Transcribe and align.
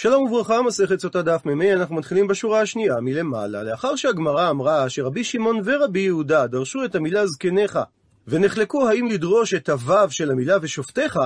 שלום 0.00 0.24
וברכה, 0.24 0.62
מסכת 0.62 1.00
סוטה 1.00 1.22
דף 1.22 1.42
מ"ה, 1.44 1.72
אנחנו 1.72 1.94
מתחילים 1.94 2.26
בשורה 2.26 2.60
השנייה 2.60 2.94
מלמעלה. 3.00 3.62
לאחר 3.62 3.96
שהגמרא 3.96 4.50
אמרה 4.50 4.88
שרבי 4.88 5.24
שמעון 5.24 5.60
ורבי 5.64 6.00
יהודה 6.00 6.46
דרשו 6.46 6.84
את 6.84 6.94
המילה 6.94 7.26
זקניך, 7.26 7.78
ונחלקו 8.28 8.88
האם 8.88 9.06
לדרוש 9.06 9.54
את 9.54 9.68
הוו 9.68 10.10
של 10.10 10.30
המילה 10.30 10.56
ושופטיך, 10.62 11.18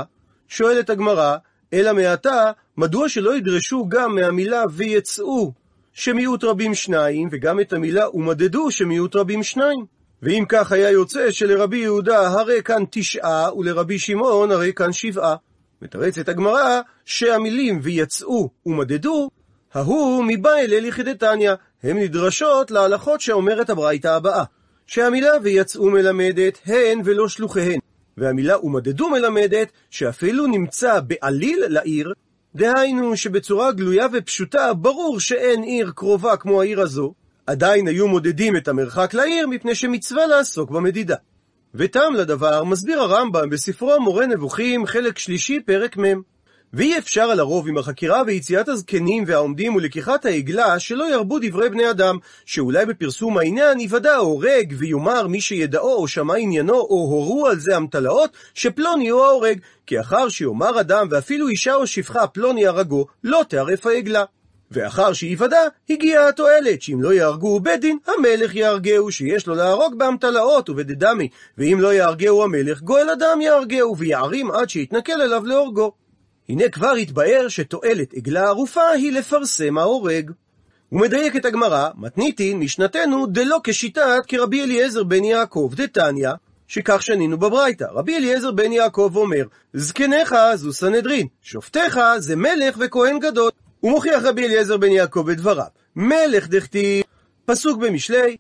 שואלת 0.49 0.91
הגמרא, 0.91 1.37
אלא 1.73 1.93
מעתה, 1.93 2.51
מדוע 2.77 3.09
שלא 3.09 3.37
ידרשו 3.37 3.87
גם 3.89 4.15
מהמילה 4.15 4.65
ויצאו, 4.71 5.53
שמיעוט 5.93 6.45
רבים 6.45 6.75
שניים, 6.75 7.29
וגם 7.33 7.61
את 7.61 7.73
המילה 7.73 8.11
ומדדו 8.11 8.71
שמיעוט 8.71 9.17
רבים 9.17 9.43
שניים? 9.43 9.85
ואם 10.23 10.45
כך 10.49 10.73
היה 10.73 10.91
יוצא 10.91 11.31
שלרבי 11.31 11.79
יהודה 11.79 12.29
הרי 12.29 12.63
כאן 12.65 12.83
תשעה, 12.91 13.55
ולרבי 13.57 13.99
שמעון 13.99 14.51
הרי 14.51 14.73
כאן 14.73 14.93
שבעה. 14.93 15.37
מתרצת 15.83 16.29
הגמרא 16.29 16.81
שהמילים 17.05 17.81
ויצאו 17.83 18.51
ומדדו, 18.67 19.31
ההוא 19.75 20.25
מבא 20.25 20.55
אלי 20.55 20.81
לכדתניא, 20.81 21.53
הן 21.83 21.99
נדרשות 21.99 22.71
להלכות 22.71 23.21
שאומרת 23.21 23.71
הברייתא 23.71 24.09
הבאה, 24.09 24.45
שהמילה 24.87 25.31
ויצאו 25.43 25.91
מלמדת 25.91 26.59
הן 26.67 27.01
ולא 27.05 27.29
שלוחיהן, 27.29 27.79
והמילה 28.17 28.59
ומדדו 28.59 29.11
מלמדת 29.11 29.73
שאפילו 29.91 30.47
נמצא 30.47 31.01
בעליל 31.01 31.65
לעיר, 31.69 32.13
דהיינו 32.55 33.17
שבצורה 33.17 33.73
גלויה 33.73 34.07
ופשוטה 34.13 34.75
ברור 34.75 35.21
שאין 35.21 35.63
עיר 35.63 35.93
קרובה 35.95 36.37
כמו 36.37 36.61
העיר 36.61 36.81
הזו, 36.81 37.15
עדיין 37.47 37.89
היו 37.89 38.09
מודדים 38.09 38.57
את 38.57 38.69
המרחק 38.69 39.15
לעיר 39.15 39.47
מפני 39.47 39.75
שמצווה 39.75 40.27
לעסוק 40.27 40.71
במדידה. 40.71 41.17
וטעם 41.75 42.15
לדבר 42.15 42.65
מסביר 42.65 43.01
הרמב"ם 43.01 43.51
בספרו 43.51 44.01
מורה 44.01 44.27
נבוכים, 44.27 44.87
חלק 44.87 45.19
שלישי, 45.19 45.61
פרק 45.61 45.99
מ'. 45.99 46.21
ואי 46.73 46.99
אפשר 46.99 47.23
על 47.23 47.41
הרוב 47.41 47.69
עם 47.69 47.79
החקירה 47.79 48.23
ויציאת 48.27 48.69
הזקנים 48.69 49.25
והעומדים 49.27 49.75
ולקיחת 49.75 50.25
העגלה 50.25 50.79
שלא 50.79 51.13
ירבו 51.13 51.39
דברי 51.43 51.71
בני 51.71 51.91
אדם, 51.91 52.19
שאולי 52.47 52.87
בפרסום 52.87 53.39
העניין 53.39 53.81
יוודע 53.81 54.13
ההורג 54.13 54.75
ויאמר 54.79 55.27
מי 55.27 55.41
שידעו 55.41 55.95
או 55.95 56.09
שמע 56.09 56.35
עניינו 56.37 56.75
או 56.75 56.97
הורו 56.97 57.47
על 57.47 57.59
זה 57.59 57.77
המטלאות 57.77 58.31
שפלוני 58.55 59.09
הוא 59.09 59.25
ההורג, 59.25 59.59
כי 59.87 60.01
אחר 60.01 60.29
שיאמר 60.29 60.81
אדם 60.81 61.07
ואפילו 61.11 61.49
אישה 61.49 61.75
או 61.75 61.87
שפחה 61.87 62.27
פלוני 62.27 62.67
הרגו, 62.67 63.07
לא 63.25 63.43
תערף 63.49 63.87
העגלה. 63.87 64.25
ואחר 64.73 65.13
שיוודע, 65.13 65.61
הגיעה 65.91 66.29
התועלת, 66.29 66.83
שאם 66.83 67.03
לא 67.03 67.13
יהרגו 67.13 67.61
בית 67.61 67.81
דין, 67.81 67.99
המלך 68.07 68.55
יהרגהו, 68.55 69.13
שיש 69.13 69.47
לו 69.47 69.55
להרוג 69.55 69.99
באמתלאות 69.99 70.71
ובדדמי, 70.71 71.29
ואם 71.59 71.79
לא 71.81 71.95
יהרגהו 71.95 72.43
המלך, 72.43 72.83
גואל 72.83 73.11
אדם 73.11 73.41
יהרגהו, 73.41 73.99
ויערים 73.99 74.51
עד 74.51 74.71
שיתנכל 74.71 75.23
אליו 75.23 75.45
להורגו. 75.47 75.93
הנה 76.49 76.69
כבר 76.69 76.91
התבאר 76.91 77.49
שתועלת 77.49 78.15
עגלה 78.15 78.47
ערופה 78.47 78.89
היא 78.89 79.13
לפרסם 79.13 79.79
ההורג. 79.79 80.31
ומדייקת 80.93 81.45
הגמרא, 81.45 81.89
מתניתין 81.97 82.59
משנתנו 82.59 83.27
דלא 83.27 83.61
כשיטת 83.65 84.23
כרבי 84.29 84.63
אליעזר 84.63 85.05
בן 85.05 85.25
יעקב 85.25 85.71
דתניא, 85.75 86.31
שכך 86.69 87.03
שנינו 87.03 87.39
בברייתא. 87.39 87.85
רבי 87.85 88.17
אליעזר 88.17 88.51
בן 88.51 88.73
יעקב 88.73 89.13
אומר, 89.17 89.45
זקניך 89.73 90.35
זו 90.55 90.73
סנהדרין, 90.73 91.27
שופטיך 91.43 92.01
זה 92.19 92.37
מלך 92.37 92.77
וכהן 92.81 93.19
גדול. 93.19 93.51
ומוכיח 93.83 94.23
רבי 94.23 94.47
אליעזר 94.47 94.77
בן 94.77 94.91
יעקב 94.91 95.25
בדבריו, 95.27 95.67
מלך 95.97 96.49
דכתיב, 96.49 97.05
פסוק 97.45 97.79
במשלי, 97.79 98.37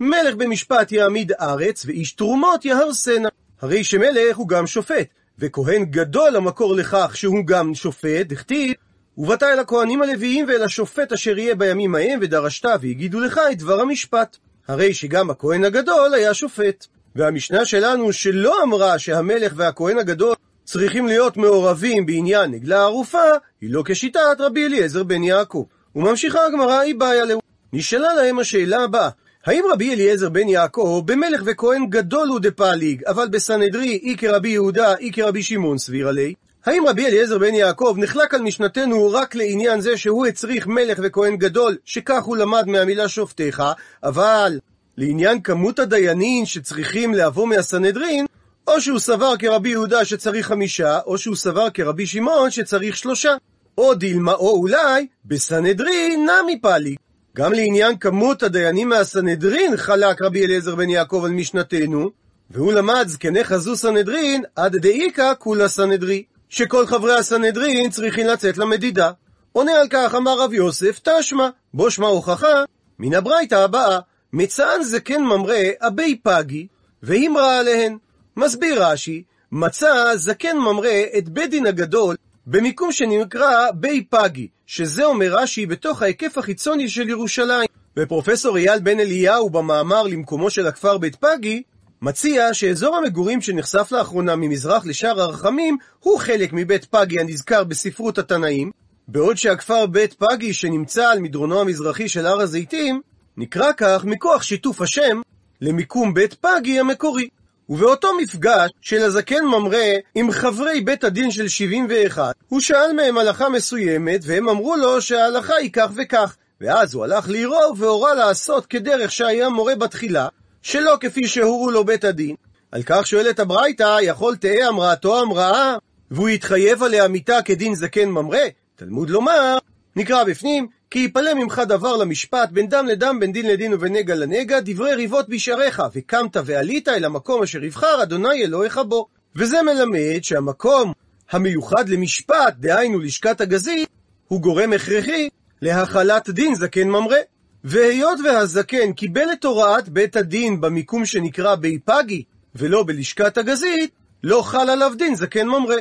מלך 0.00 0.34
במשפט 0.34 0.92
יעמיד 0.92 1.32
ארץ, 1.32 1.86
ואיש 1.86 2.12
תרומות 2.12 2.64
יהרסנה. 2.64 3.28
הרי 3.60 3.84
שמלך 3.84 4.36
הוא 4.36 4.48
גם 4.48 4.66
שופט, 4.66 5.06
וכהן 5.38 5.84
גדול 5.84 6.36
המקור 6.36 6.74
לכך 6.74 7.12
שהוא 7.14 7.46
גם 7.46 7.74
שופט, 7.74 8.26
דכתיב, 8.26 8.74
ובאת 9.18 9.42
אל 9.42 9.58
הכהנים 9.58 10.02
הלוויים 10.02 10.46
ואל 10.48 10.62
השופט 10.62 11.12
אשר 11.12 11.38
יהיה 11.38 11.54
בימים 11.54 11.94
ההם, 11.94 12.18
ודרשת 12.22 12.68
והגידו 12.80 13.20
לך 13.20 13.40
את 13.52 13.58
דבר 13.58 13.80
המשפט. 13.80 14.36
הרי 14.68 14.94
שגם 14.94 15.30
הכהן 15.30 15.64
הגדול 15.64 16.14
היה 16.14 16.34
שופט. 16.34 16.86
והמשנה 17.16 17.64
שלנו 17.64 18.12
שלא 18.12 18.62
אמרה 18.62 18.98
שהמלך 18.98 19.52
והכהן 19.56 19.98
הגדול 19.98 20.34
צריכים 20.64 21.06
להיות 21.06 21.36
מעורבים 21.36 22.06
בעניין 22.06 22.54
עגלה 22.54 22.82
ערופה, 22.82 23.18
היא 23.60 23.70
לא 23.72 23.82
כשיטת 23.86 24.20
רבי 24.38 24.66
אליעזר 24.66 25.02
בן 25.02 25.22
יעקב. 25.22 25.64
וממשיכה 25.96 26.46
הגמרא, 26.46 26.78
היא 26.78 26.94
בעיה 26.94 27.24
לו. 27.24 27.40
נשאלה 27.72 28.14
להם 28.14 28.38
השאלה 28.38 28.84
הבאה, 28.84 29.08
האם 29.46 29.64
רבי 29.72 29.94
אליעזר 29.94 30.28
בן 30.28 30.48
יעקב 30.48 31.02
במלך 31.06 31.42
וכהן 31.44 31.86
גדול 31.86 32.28
הוא 32.28 32.40
דפליג, 32.40 33.04
אבל 33.04 33.28
בסנהדרי 33.28 33.98
אי 34.02 34.16
כרבי 34.18 34.48
יהודה 34.48 34.96
אי 34.96 35.12
כרבי 35.12 35.42
שמעון 35.42 35.78
סביר 35.78 36.08
עלי? 36.08 36.34
האם 36.66 36.86
רבי 36.86 37.06
אליעזר 37.06 37.38
בן 37.38 37.54
יעקב 37.54 37.94
נחלק 37.98 38.34
על 38.34 38.42
משנתנו 38.42 39.12
רק 39.12 39.34
לעניין 39.34 39.80
זה 39.80 39.96
שהוא 39.96 40.26
הצריך 40.26 40.66
מלך 40.66 40.98
וכהן 41.02 41.36
גדול, 41.36 41.76
שכך 41.84 42.22
הוא 42.22 42.36
למד 42.36 42.66
מהמילה 42.66 43.08
שופטיך, 43.08 43.62
אבל 44.02 44.58
לעניין 44.96 45.40
כמות 45.40 45.78
הדיינים 45.78 46.46
שצריכים 46.46 47.14
לבוא 47.14 47.46
מהסנהדרין, 47.46 48.26
או 48.66 48.80
שהוא 48.80 48.98
סבר 48.98 49.36
כרבי 49.38 49.68
יהודה 49.68 50.04
שצריך 50.04 50.46
חמישה, 50.46 51.00
או 51.06 51.18
שהוא 51.18 51.36
סבר 51.36 51.70
כרבי 51.70 52.06
שמעון 52.06 52.50
שצריך 52.50 52.96
שלושה. 52.96 53.36
או 53.78 53.94
דילמה, 53.94 54.32
או 54.32 54.56
אולי, 54.56 55.06
בסנהדרין 55.24 56.26
נמי 56.30 56.60
פליג. 56.60 56.96
גם 57.36 57.52
לעניין 57.52 57.98
כמות 57.98 58.42
הדיינים 58.42 58.88
מהסנהדרין 58.88 59.76
חלק 59.76 60.22
רבי 60.22 60.44
אליעזר 60.44 60.74
בן 60.74 60.90
יעקב 60.90 61.22
על 61.24 61.30
משנתנו, 61.30 62.10
והוא 62.50 62.72
למד 62.72 63.04
זקני 63.08 63.44
חזו 63.44 63.76
סנהדרין 63.76 64.44
עד 64.56 64.76
דאיקה 64.76 65.34
כולה 65.34 65.68
סנהדרי, 65.68 66.24
שכל 66.48 66.86
חברי 66.86 67.14
הסנהדרין 67.18 67.90
צריכים 67.90 68.26
לצאת 68.26 68.58
למדידה. 68.58 69.10
עונה 69.52 69.72
על 69.72 69.86
כך 69.90 70.14
אמר 70.14 70.38
רב 70.40 70.52
יוסף 70.52 71.00
תשמע, 71.04 71.48
בו 71.74 71.90
שמע 71.90 72.06
הוכחה 72.06 72.64
מן 72.98 73.14
הברייתא 73.14 73.54
הבאה, 73.54 73.98
מצאן 74.32 74.82
זקן 74.82 75.22
ממרא 75.22 75.56
אבי 75.80 76.18
פגי, 76.22 76.66
ואימרה 77.02 77.58
עליהן. 77.58 77.98
מסביר 78.36 78.84
רש"י, 78.84 79.22
מצא 79.52 80.16
זקן 80.16 80.56
ממרא 80.56 81.02
את 81.18 81.28
בית 81.28 81.50
דין 81.50 81.66
הגדול 81.66 82.16
במיקום 82.46 82.92
שנקרא 82.92 83.70
בי 83.74 84.04
פגי, 84.10 84.48
שזה 84.66 85.04
אומר 85.04 85.36
רש"י 85.36 85.66
בתוך 85.66 86.02
ההיקף 86.02 86.38
החיצוני 86.38 86.88
של 86.88 87.08
ירושלים. 87.08 87.68
ופרופסור 87.96 88.56
אייל 88.56 88.80
בן 88.80 89.00
אליהו 89.00 89.50
במאמר 89.50 90.02
למקומו 90.02 90.50
של 90.50 90.66
הכפר 90.66 90.98
בית 90.98 91.16
פגי, 91.16 91.62
מציע 92.02 92.54
שאזור 92.54 92.96
המגורים 92.96 93.40
שנחשף 93.40 93.88
לאחרונה 93.92 94.36
ממזרח 94.36 94.86
לשער 94.86 95.20
הרחמים 95.20 95.76
הוא 96.00 96.18
חלק 96.18 96.50
מבית 96.52 96.84
פגי 96.84 97.20
הנזכר 97.20 97.64
בספרות 97.64 98.18
התנאים, 98.18 98.70
בעוד 99.08 99.36
שהכפר 99.36 99.86
בית 99.86 100.14
פגי 100.14 100.52
שנמצא 100.52 101.08
על 101.08 101.18
מדרונו 101.18 101.60
המזרחי 101.60 102.08
של 102.08 102.26
הר 102.26 102.40
הזיתים, 102.40 103.00
נקרא 103.36 103.72
כך 103.76 104.04
מכוח 104.04 104.42
שיתוף 104.42 104.80
השם 104.80 105.20
למיקום 105.60 106.14
בית 106.14 106.34
פגי 106.34 106.80
המקורי. 106.80 107.28
ובאותו 107.68 108.08
מפגש 108.22 108.70
של 108.80 109.02
הזקן 109.02 109.44
ממרא 109.44 109.78
עם 110.14 110.30
חברי 110.30 110.80
בית 110.80 111.04
הדין 111.04 111.30
של 111.30 111.48
71, 111.48 112.34
הוא 112.48 112.60
שאל 112.60 112.92
מהם 112.92 113.18
הלכה 113.18 113.48
מסוימת, 113.48 114.20
והם 114.24 114.48
אמרו 114.48 114.76
לו 114.76 115.02
שההלכה 115.02 115.54
היא 115.54 115.70
כך 115.72 115.90
וכך. 115.94 116.36
ואז 116.60 116.94
הוא 116.94 117.04
הלך 117.04 117.28
לעירו 117.28 117.76
והורה 117.76 118.14
לעשות 118.14 118.66
כדרך 118.66 119.12
שהיה 119.12 119.48
מורה 119.48 119.74
בתחילה, 119.74 120.28
שלא 120.62 120.96
כפי 121.00 121.28
שהורו 121.28 121.70
לו 121.70 121.84
בית 121.84 122.04
הדין. 122.04 122.34
על 122.72 122.82
כך 122.82 123.06
שואלת 123.06 123.38
הברייתא, 123.38 123.96
יכול 124.02 124.36
תהא 124.36 124.68
המראתו 124.68 125.20
המראה, 125.20 125.76
והוא 126.10 126.28
יתחייב 126.28 126.82
עליה 126.82 127.08
מיתה 127.08 127.42
כדין 127.42 127.74
זקן 127.74 128.08
ממרא? 128.08 128.38
תלמוד 128.76 129.10
לומר, 129.10 129.58
נקרא 129.96 130.24
בפנים, 130.24 130.66
כי 130.94 130.98
יפלא 130.98 131.34
ממך 131.34 131.62
דבר 131.68 131.96
למשפט, 131.96 132.50
בין 132.50 132.68
דם 132.68 132.86
לדם, 132.86 133.16
בין 133.20 133.32
דין 133.32 133.46
לדין 133.46 133.74
ובין 133.74 133.92
נגע 133.92 134.14
לנגע, 134.14 134.60
דברי 134.60 134.94
ריבות 134.94 135.28
בשעריך, 135.28 135.82
וקמת 135.94 136.36
ועלית 136.44 136.88
אל 136.88 137.04
המקום 137.04 137.42
אשר 137.42 137.64
יבחר 137.64 138.02
אדוני 138.02 138.44
אלוהיך 138.44 138.80
בו. 138.88 139.06
וזה 139.36 139.62
מלמד 139.62 140.22
שהמקום 140.22 140.92
המיוחד 141.30 141.88
למשפט, 141.88 142.54
דהיינו 142.58 142.98
לשכת 142.98 143.40
הגזית, 143.40 143.88
הוא 144.28 144.40
גורם 144.40 144.72
הכרחי 144.72 145.28
להחלת 145.62 146.30
דין 146.30 146.54
זקן 146.54 146.88
ממרא. 146.88 147.16
והיות 147.64 148.18
והזקן 148.24 148.92
קיבל 148.92 149.32
את 149.32 149.44
הוראת 149.44 149.88
בית 149.88 150.16
הדין 150.16 150.60
במיקום 150.60 151.06
שנקרא 151.06 151.54
בי 151.54 151.78
פגי, 151.84 152.22
ולא 152.54 152.82
בלשכת 152.82 153.38
הגזית, 153.38 153.90
לא 154.22 154.42
חל 154.42 154.70
עליו 154.70 154.92
דין 154.98 155.14
זקן 155.14 155.46
ממרא. 155.48 155.76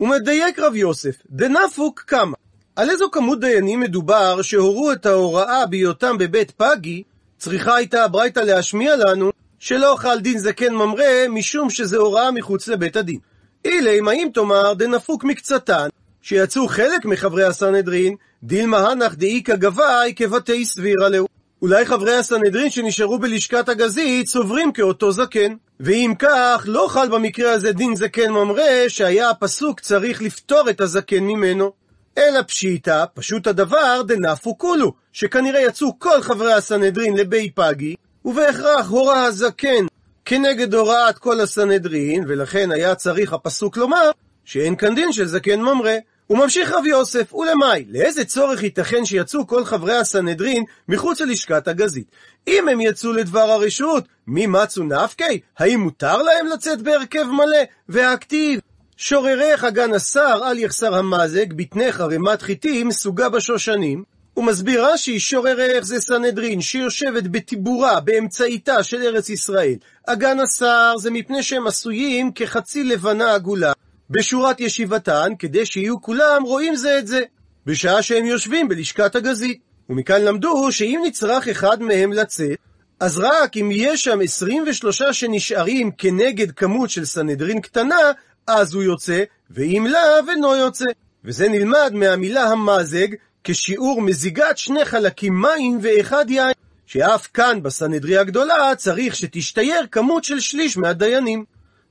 ומדייק 0.00 0.58
רב 0.58 0.76
יוסף, 0.76 1.14
דנפוק 1.30 2.04
כמה. 2.06 2.49
על 2.80 2.90
איזו 2.90 3.10
כמות 3.10 3.40
דיינים 3.40 3.80
מדובר 3.80 4.42
שהורו 4.42 4.92
את 4.92 5.06
ההוראה 5.06 5.66
בהיותם 5.66 6.18
בבית 6.18 6.50
פגי, 6.50 7.02
צריכה 7.38 7.74
הייתה 7.74 8.04
הברייתא 8.04 8.40
להשמיע 8.40 8.96
לנו 8.96 9.30
שלא 9.58 9.94
חל 9.98 10.18
דין 10.20 10.38
זקן 10.38 10.74
ממרא 10.74 11.28
משום 11.28 11.70
שזה 11.70 11.96
הוראה 11.96 12.30
מחוץ 12.30 12.68
לבית 12.68 12.96
הדין. 12.96 13.18
אילי, 13.64 14.00
מה 14.00 14.12
אם 14.12 14.28
תאמר 14.34 14.74
דנפוק 14.74 15.24
מקצתן, 15.24 15.88
שיצאו 16.22 16.68
חלק 16.68 17.04
מחברי 17.04 17.44
הסנהדרין, 17.44 18.16
דילמה 18.42 18.90
הנח 18.90 19.14
דאיכא 19.14 19.56
גבאי 19.56 20.12
כבתי 20.16 20.64
סבירה 20.64 21.08
להו. 21.08 21.26
אולי 21.62 21.84
חברי 21.84 22.16
הסנהדרין 22.16 22.70
שנשארו 22.70 23.18
בלשכת 23.18 23.68
הגזית 23.68 24.28
סוברים 24.28 24.72
כאותו 24.72 25.12
זקן. 25.12 25.54
ואם 25.80 26.12
כך, 26.18 26.64
לא 26.66 26.86
חל 26.90 27.08
במקרה 27.08 27.52
הזה 27.52 27.72
דין 27.72 27.96
זקן 27.96 28.30
ממרא, 28.30 28.88
שהיה 28.88 29.30
הפסוק 29.30 29.80
צריך 29.80 30.22
לפטור 30.22 30.70
את 30.70 30.80
הזקן 30.80 31.24
ממנו. 31.24 31.79
אלא 32.18 32.42
פשיטא, 32.42 33.04
פשוט 33.14 33.46
הדבר 33.46 34.02
דנפו 34.02 34.58
כולו, 34.58 34.92
שכנראה 35.12 35.60
יצאו 35.60 35.98
כל 35.98 36.22
חברי 36.22 36.52
הסנהדרין 36.52 37.16
לבי 37.16 37.50
פגי, 37.54 37.94
ובהכרח 38.24 38.88
הורה 38.88 39.24
הזקן 39.24 39.86
כנגד 40.24 40.74
הוראת 40.74 41.18
כל 41.18 41.40
הסנהדרין, 41.40 42.24
ולכן 42.28 42.72
היה 42.72 42.94
צריך 42.94 43.32
הפסוק 43.32 43.76
לומר 43.76 44.10
שאין 44.44 44.76
כאן 44.76 44.94
דין 44.94 45.12
של 45.12 45.26
זקן 45.26 45.60
ממרא. 45.60 45.96
וממשיך 46.30 46.72
רב 46.72 46.86
יוסף, 46.86 47.34
ולמאי, 47.34 47.84
לאיזה 47.88 48.24
צורך 48.24 48.62
ייתכן 48.62 49.04
שיצאו 49.04 49.46
כל 49.46 49.64
חברי 49.64 49.96
הסנהדרין 49.96 50.64
מחוץ 50.88 51.20
ללשכת 51.20 51.68
הגזית? 51.68 52.06
אם 52.48 52.68
הם 52.68 52.80
יצאו 52.80 53.12
לדבר 53.12 53.50
הרשות, 53.50 54.04
מי 54.26 54.46
מצו 54.46 54.82
נפקי? 54.82 55.40
האם 55.58 55.80
מותר 55.80 56.22
להם 56.22 56.46
לצאת 56.46 56.82
בהרכב 56.82 57.24
מלא? 57.24 57.58
והכתיב, 57.88 58.60
שוררך 59.02 59.64
הגן 59.64 59.92
השר 59.94 60.40
על 60.44 60.58
יחסר 60.58 60.94
המזג, 60.94 61.52
בטנך 61.52 62.00
ערימת 62.00 62.42
חיטים 62.42 62.92
סוגה 62.92 63.28
בשושנים. 63.28 64.04
הוא 64.34 64.44
מסביר 64.44 64.86
רש"י, 64.86 65.20
שוררך 65.20 65.84
זה 65.84 66.00
סנהדרין 66.00 66.60
שיושבת 66.60 67.22
בטיבורה, 67.22 68.00
באמצעיתה 68.00 68.82
של 68.82 69.02
ארץ 69.02 69.28
ישראל. 69.28 69.74
אגן 70.06 70.40
השר 70.40 70.94
זה 70.98 71.10
מפני 71.10 71.42
שהם 71.42 71.66
עשויים 71.66 72.32
כחצי 72.32 72.84
לבנה 72.84 73.34
עגולה. 73.34 73.72
בשורת 74.10 74.60
ישיבתן, 74.60 75.32
כדי 75.38 75.66
שיהיו 75.66 76.02
כולם 76.02 76.42
רואים 76.42 76.76
זה 76.76 76.98
את 76.98 77.06
זה, 77.06 77.20
בשעה 77.66 78.02
שהם 78.02 78.24
יושבים 78.24 78.68
בלשכת 78.68 79.16
הגזית. 79.16 79.60
ומכאן 79.90 80.22
למדו 80.22 80.72
שאם 80.72 81.02
נצרך 81.06 81.48
אחד 81.48 81.82
מהם 81.82 82.12
לצאת, 82.12 82.58
אז 83.00 83.18
רק 83.18 83.56
אם 83.56 83.70
יש 83.72 84.04
שם 84.04 84.20
23 84.20 85.02
שנשארים 85.02 85.90
כנגד 85.98 86.50
כמות 86.50 86.90
של 86.90 87.04
סנהדרין 87.04 87.60
קטנה, 87.60 88.12
אז 88.52 88.74
הוא 88.74 88.82
יוצא, 88.82 89.22
ואם 89.50 89.86
לאו 89.90 90.30
אינו 90.30 90.56
יוצא. 90.56 90.84
וזה 91.24 91.48
נלמד 91.48 91.92
מהמילה 91.94 92.44
המזג, 92.44 93.08
כשיעור 93.44 94.02
מזיגת 94.02 94.58
שני 94.58 94.84
חלקים 94.84 95.42
מים 95.42 95.78
ואחד 95.82 96.30
יין, 96.30 96.52
שאף 96.86 97.28
כאן 97.34 97.62
בסנהדרי 97.62 98.16
הגדולה 98.16 98.76
צריך 98.76 99.16
שתשתייר 99.16 99.86
כמות 99.90 100.24
של 100.24 100.40
שליש 100.40 100.76
מהדיינים. 100.76 101.44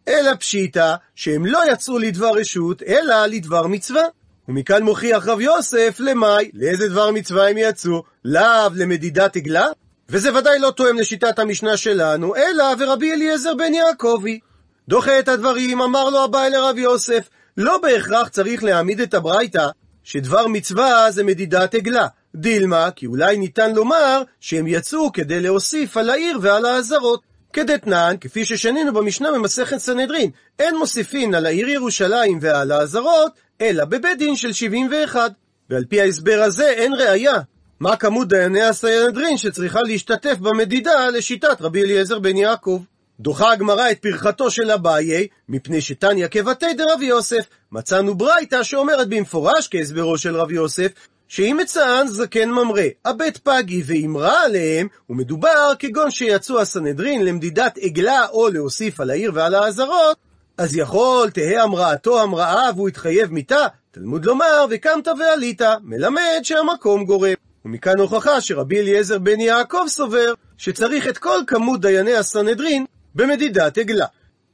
אלא 0.08 0.36
פשיטא 0.36 0.96
שהם 1.16 1.46
לא 1.46 1.60
יצאו 1.72 1.98
לדבר 1.98 2.32
רשות, 2.32 2.84
אלא 2.84 3.26
לדבר 3.26 3.68
מצווה. 3.68 4.04
ומכאן 4.48 4.84
מוכיח 4.84 5.28
רב 5.28 5.42
יוסף 5.42 5.98
למאי, 6.00 6.52
לאיזה 6.54 6.90
דבר 6.90 7.12
מצווה 7.12 7.50
הם 7.50 7.58
יצאו? 7.58 8.04
לאו 8.26 8.70
למדידת 8.76 9.36
עגלה? 9.36 9.68
וזה 10.10 10.36
ודאי 10.36 10.60
לא 10.60 10.72
תואם 10.72 10.98
לשיטת 11.00 11.40
המשנה 11.40 11.78
שלנו, 11.78 12.36
אלא 12.36 12.64
ורבי 12.80 13.14
אליעזר 13.14 13.54
בן 13.54 13.74
יעקבי. 13.74 14.40
דוחה 14.90 15.20
את 15.20 15.28
הדברים, 15.28 15.82
אמר 15.82 16.10
לו 16.10 16.24
הבא 16.24 16.48
לרב 16.48 16.78
יוסף, 16.78 17.30
לא 17.58 17.78
בהכרח 17.78 18.28
צריך 18.28 18.64
להעמיד 18.64 19.02
את 19.02 19.14
הברייתא 19.14 19.68
שדבר 20.04 20.48
מצווה 20.48 21.12
זה 21.12 21.24
מדידת 21.24 21.76
עגלה. 21.76 22.08
דילמה, 22.36 22.92
כי 22.96 23.06
אולי 23.06 23.38
ניתן 23.38 23.76
לומר 23.76 24.22
שהם 24.40 24.68
יצאו 24.68 25.12
כדי 25.12 25.40
להוסיף 25.40 25.98
על 25.98 26.10
העיר 26.10 26.40
ועל 26.42 26.66
האזהרות. 26.66 27.22
כדתנן, 27.54 28.16
כפי 28.22 28.46
ששנינו 28.46 28.94
במשנה 28.94 29.32
במסכת 29.32 29.78
סנהדרין, 29.78 30.30
אין 30.60 30.78
מוסיפין 30.78 31.34
על 31.34 31.46
העיר 31.46 31.70
ירושלים 31.70 32.40
ועל 32.42 32.72
האזהרות, 32.72 33.32
אלא 33.62 33.86
בבית 33.86 34.18
דין 34.18 34.36
של 34.36 34.54
71. 34.54 35.32
ועל 35.70 35.86
פי 35.90 36.02
ההסבר 36.02 36.42
הזה 36.46 36.70
אין 36.70 36.94
ראייה. 36.94 37.38
מה 37.80 37.96
כמות 37.96 38.28
דייני 38.28 38.62
הסנהדרין 38.64 39.38
שצריכה 39.38 39.82
להשתתף 39.82 40.38
במדידה 40.38 41.10
לשיטת 41.10 41.62
רבי 41.62 41.84
אליעזר 41.84 42.20
בן 42.20 42.38
יעקב? 42.38 42.82
דוחה 43.20 43.52
הגמרא 43.52 43.92
את 43.92 44.00
פרחתו 44.00 44.52
של 44.52 44.72
אביי, 44.72 45.28
מפני 45.50 45.82
שתניא 45.82 46.28
כבתי 46.28 46.74
דרבי 46.74 47.06
יוסף. 47.06 47.46
מצאנו 47.72 48.16
ברייתא 48.16 48.64
שאומרת 48.64 49.10
במפורש 49.10 49.68
כהסברו 49.72 50.18
של 50.18 50.36
רבי 50.36 50.56
יוסף, 50.56 50.92
שאם 51.28 51.58
מצאן 51.62 52.06
זקן 52.08 52.50
ממרא, 52.50 52.82
הבט 53.06 53.38
פגי 53.38 53.84
ואמרה 53.86 54.44
עליהם, 54.44 54.88
ומדובר 55.10 55.74
כגון 55.80 56.12
שיצאו 56.12 56.62
הסנהדרין 56.62 57.26
למדידת 57.26 57.78
עגלה 57.82 58.28
או 58.28 58.50
להוסיף 58.50 59.00
על 59.00 59.10
העיר 59.10 59.32
ועל 59.34 59.56
האזהרות, 59.56 60.18
אז 60.58 60.76
יכול 60.76 61.30
תהא 61.30 61.64
המראתו 61.64 62.22
המראה 62.22 62.70
והוא 62.76 62.90
יתחייב 62.90 63.32
מיתה, 63.32 63.68
תלמוד 63.92 64.26
לומר 64.26 64.66
וקמת 64.70 65.08
ועלית, 65.20 65.62
מלמד 65.84 66.40
שהמקום 66.44 67.06
גורם. 67.06 67.34
ומכאן 67.66 68.00
הוכחה 68.00 68.42
שרבי 68.42 68.80
אליעזר 68.80 69.20
בן 69.20 69.40
יעקב 69.40 69.84
סובר 69.88 70.34
שצריך 70.58 71.08
את 71.08 71.18
כל 71.18 71.40
כמות 71.48 71.82
דייני 71.82 72.16
הסנהדרין 72.16 72.86
במדידת 73.16 73.78
עגלה. 73.78 74.06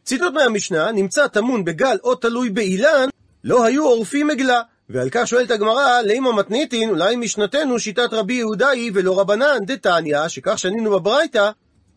ציטוט 0.03 0.33
מהמשנה 0.33 0.91
נמצא 0.91 1.27
טמון 1.27 1.65
בגל 1.65 1.97
או 2.03 2.15
תלוי 2.15 2.49
באילן, 2.49 3.09
לא 3.43 3.65
היו 3.65 3.85
עורפים 3.85 4.29
עגלה. 4.29 4.61
ועל 4.89 5.09
כך 5.11 5.27
שואלת 5.27 5.51
הגמרא, 5.51 6.01
לימה 6.01 6.31
מתניתין, 6.31 6.89
אולי 6.89 7.15
משנתנו 7.15 7.79
שיטת 7.79 8.13
רבי 8.13 8.33
יהודה 8.33 8.69
היא 8.69 8.91
ולא 8.93 9.19
רבנן 9.19 9.65
דתניא, 9.65 10.27
שכך 10.27 10.59
שנינו 10.59 10.91
בברייתא, 10.91 11.49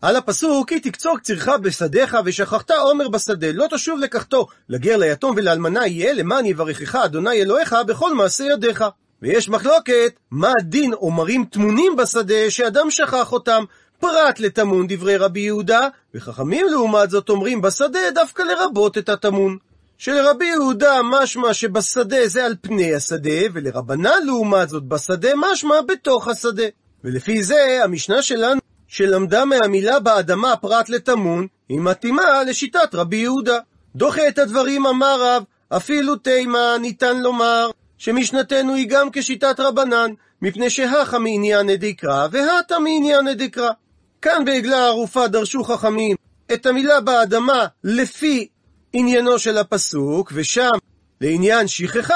על 0.02 0.16
הפסוק, 0.16 0.68
כי 0.68 0.80
תקצור 0.80 1.18
קצירך 1.18 1.48
בשדיך 1.48 2.16
ושכחת 2.24 2.70
עומר 2.70 3.08
בשדה, 3.08 3.52
לא 3.52 3.66
תשוב 3.70 3.98
לקחתו, 3.98 4.46
לגר 4.68 4.96
ליתום 4.96 5.34
ולאלמנה 5.36 5.86
יהיה, 5.86 6.12
למען 6.12 6.46
יברכך 6.46 6.94
אדוני 6.94 7.42
אלוהיך 7.42 7.76
בכל 7.86 8.14
מעשה 8.14 8.44
ידיך. 8.44 8.84
ויש 9.22 9.48
מחלוקת, 9.48 10.12
מה 10.30 10.52
דין 10.62 10.92
עומרים 10.92 11.44
טמונים 11.44 11.96
בשדה 11.96 12.50
שאדם 12.50 12.90
שכח 12.90 13.32
אותם, 13.32 13.64
פרט 14.00 14.40
לטמון 14.40 14.86
דברי 14.88 15.16
רבי 15.16 15.40
יהודה, 15.40 15.88
וחכמים 16.14 16.66
לעומת 16.70 17.10
זאת 17.10 17.28
אומרים 17.28 17.60
בשדה 17.60 18.10
דווקא 18.14 18.42
לרבות 18.42 18.98
את 18.98 19.08
הטמון. 19.08 19.56
שלרבי 19.98 20.44
יהודה 20.44 21.00
משמע 21.04 21.54
שבשדה 21.54 22.28
זה 22.28 22.44
על 22.44 22.54
פני 22.60 22.94
השדה, 22.94 23.40
ולרבנן 23.52 24.26
לעומת 24.26 24.68
זאת 24.68 24.84
בשדה 24.84 25.28
משמע 25.36 25.80
בתוך 25.88 26.28
השדה. 26.28 26.66
ולפי 27.04 27.42
זה 27.42 27.80
המשנה 27.84 28.22
שלנו, 28.22 28.60
שלמדה 28.88 29.44
מהמילה 29.44 30.00
באדמה 30.00 30.56
פרט 30.56 30.88
לטמון, 30.88 31.46
היא 31.68 31.80
מתאימה 31.80 32.42
לשיטת 32.46 32.94
רבי 32.94 33.16
יהודה. 33.16 33.58
דוחה 33.96 34.28
את 34.28 34.38
הדברים 34.38 34.86
אמר 34.86 35.22
רב, 35.22 35.42
אפילו 35.68 36.16
תימה 36.16 36.76
ניתן 36.80 37.20
לומר 37.20 37.70
שמשנתנו 37.98 38.74
היא 38.74 38.88
גם 38.88 39.08
כשיטת 39.12 39.60
רבנן, 39.60 40.10
מפני 40.42 40.70
שהכה 40.70 41.18
מעניין 41.18 41.70
דקרא 41.70 42.28
והתה 42.32 42.78
מעניין 42.78 43.28
דקרא. 43.32 43.70
כאן 44.22 44.44
בעגלה 44.44 44.86
ערופה 44.86 45.28
דרשו 45.28 45.64
חכמים 45.64 46.16
את 46.52 46.66
המילה 46.66 47.00
באדמה 47.00 47.66
לפי 47.84 48.48
עניינו 48.92 49.38
של 49.38 49.58
הפסוק, 49.58 50.32
ושם 50.34 50.70
לעניין 51.20 51.68
שכחה 51.68 52.14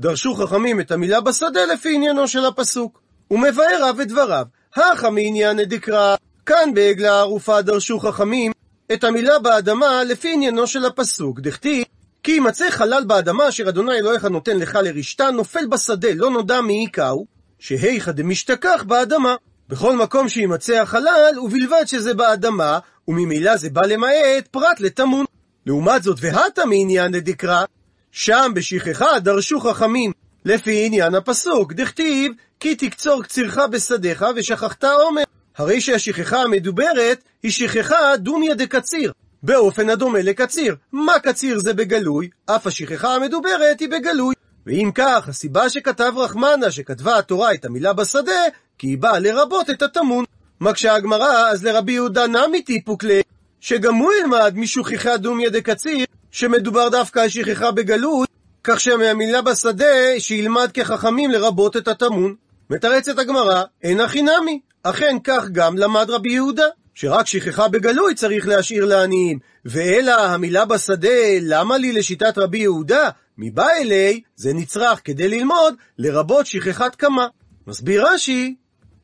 דרשו 0.00 0.34
חכמים 0.34 0.80
את 0.80 0.90
המילה 0.90 1.20
בשדה 1.20 1.64
לפי 1.64 1.94
עניינו 1.94 2.28
של 2.28 2.44
הפסוק. 2.44 3.00
ומבאר 3.30 3.78
רב 3.80 4.00
את 4.00 4.08
דבריו, 4.08 4.46
הכה 4.76 5.10
מעניין 5.10 5.60
דקרא, 5.60 6.16
כאן 6.46 6.74
בעגלה 6.74 7.18
ערופה 7.18 7.62
דרשו 7.62 7.98
חכמים 7.98 8.52
את 8.92 9.04
המילה 9.04 9.38
באדמה 9.38 10.04
לפי 10.04 10.32
עניינו 10.34 10.66
של 10.66 10.84
הפסוק, 10.84 11.40
דכתיב 11.40 11.84
כי 12.22 12.32
יימצא 12.32 12.70
חלל 12.70 13.04
באדמה 13.04 13.48
אשר 13.48 13.68
אדוני 13.68 13.92
אלוהיך 13.92 14.24
נותן 14.24 14.56
לך 14.56 14.78
לרשתה, 14.82 15.30
נופל 15.30 15.66
בשדה, 15.66 16.08
לא 16.14 16.30
נודע 16.30 16.60
מי 16.60 16.72
היכהו, 16.72 17.26
שהיכא 17.58 18.12
דמשתכח 18.12 18.84
באדמה. 18.86 19.36
בכל 19.68 19.96
מקום 19.96 20.28
שימצא 20.28 20.80
החלל, 20.80 21.38
ובלבד 21.42 21.84
שזה 21.86 22.14
באדמה, 22.14 22.78
וממילא 23.08 23.56
זה 23.56 23.70
בא 23.70 23.86
למעט 23.86 24.48
פרט 24.50 24.80
לטמון. 24.80 25.24
לעומת 25.66 26.02
זאת, 26.02 26.18
והתה 26.20 26.64
מעניין 26.64 27.12
דקרא, 27.12 27.64
שם 28.12 28.52
בשכחה 28.54 29.18
דרשו 29.18 29.60
חכמים, 29.60 30.12
לפי 30.44 30.86
עניין 30.86 31.14
הפסוק, 31.14 31.72
דכתיב, 31.72 32.32
כי 32.60 32.74
תקצור 32.74 33.22
קצירך 33.22 33.58
בשדיך 33.58 34.24
ושכחת 34.36 34.84
עומר. 34.84 35.22
הרי 35.56 35.80
שהשכחה 35.80 36.42
המדוברת 36.42 37.22
היא 37.42 37.50
שכחה 37.50 38.16
דומיה 38.16 38.54
דקציר, 38.54 39.12
באופן 39.42 39.90
הדומה 39.90 40.22
לקציר. 40.22 40.76
מה 40.92 41.18
קציר 41.18 41.58
זה 41.58 41.74
בגלוי? 41.74 42.28
אף 42.46 42.66
השכחה 42.66 43.14
המדוברת 43.14 43.80
היא 43.80 43.88
בגלוי. 43.88 44.34
ואם 44.66 44.90
כך, 44.94 45.28
הסיבה 45.28 45.68
שכתב 45.68 46.12
רחמנה, 46.16 46.70
שכתבה 46.70 47.18
התורה 47.18 47.54
את 47.54 47.64
המילה 47.64 47.92
בשדה, 47.92 48.42
כי 48.78 48.86
היא 48.86 48.98
באה 48.98 49.18
לרבות 49.18 49.70
את 49.70 49.82
הטמון. 49.82 50.24
מקשה 50.60 50.94
הגמרא, 50.94 51.50
אז 51.50 51.64
לרבי 51.64 51.92
יהודה 51.92 52.26
נמי 52.26 52.62
טיפוק 52.62 53.04
ל... 53.04 53.20
שגם 53.60 53.94
הוא 53.94 54.12
ילמד 54.20 54.54
משוכחה 54.56 55.16
דומיה 55.16 55.50
דקציר, 55.50 56.06
שמדובר 56.30 56.88
דווקא 56.88 57.20
על 57.20 57.28
שכחה 57.28 57.70
בגלוי, 57.70 58.26
כך 58.64 58.80
שמהמילה 58.80 59.42
בשדה, 59.42 59.84
שילמד 60.18 60.70
כחכמים 60.74 61.30
לרבות 61.30 61.76
את 61.76 61.88
הטמון. 61.88 62.34
מתרצת 62.70 63.18
הגמרא, 63.18 63.62
אין 63.82 64.00
הכי 64.00 64.22
נמי. 64.22 64.60
אכן 64.82 65.16
כך 65.24 65.48
גם 65.52 65.78
למד 65.78 66.10
רבי 66.10 66.32
יהודה, 66.32 66.66
שרק 66.94 67.26
שכחה 67.26 67.68
בגלוי 67.68 68.14
צריך 68.14 68.48
להשאיר 68.48 68.84
לעניים, 68.84 69.38
ואלא 69.64 70.20
המילה 70.20 70.64
בשדה, 70.64 71.38
למה 71.42 71.78
לי 71.78 71.92
לשיטת 71.92 72.38
רבי 72.38 72.58
יהודה? 72.58 73.08
מבא 73.38 73.66
אלי, 73.80 74.20
זה 74.36 74.54
נצרך 74.54 75.00
כדי 75.04 75.28
ללמוד, 75.28 75.74
לרבות 75.98 76.46
שכחת 76.46 76.94
קמה. 76.94 77.26
מסביר 77.66 78.06
רש"י, 78.06 78.54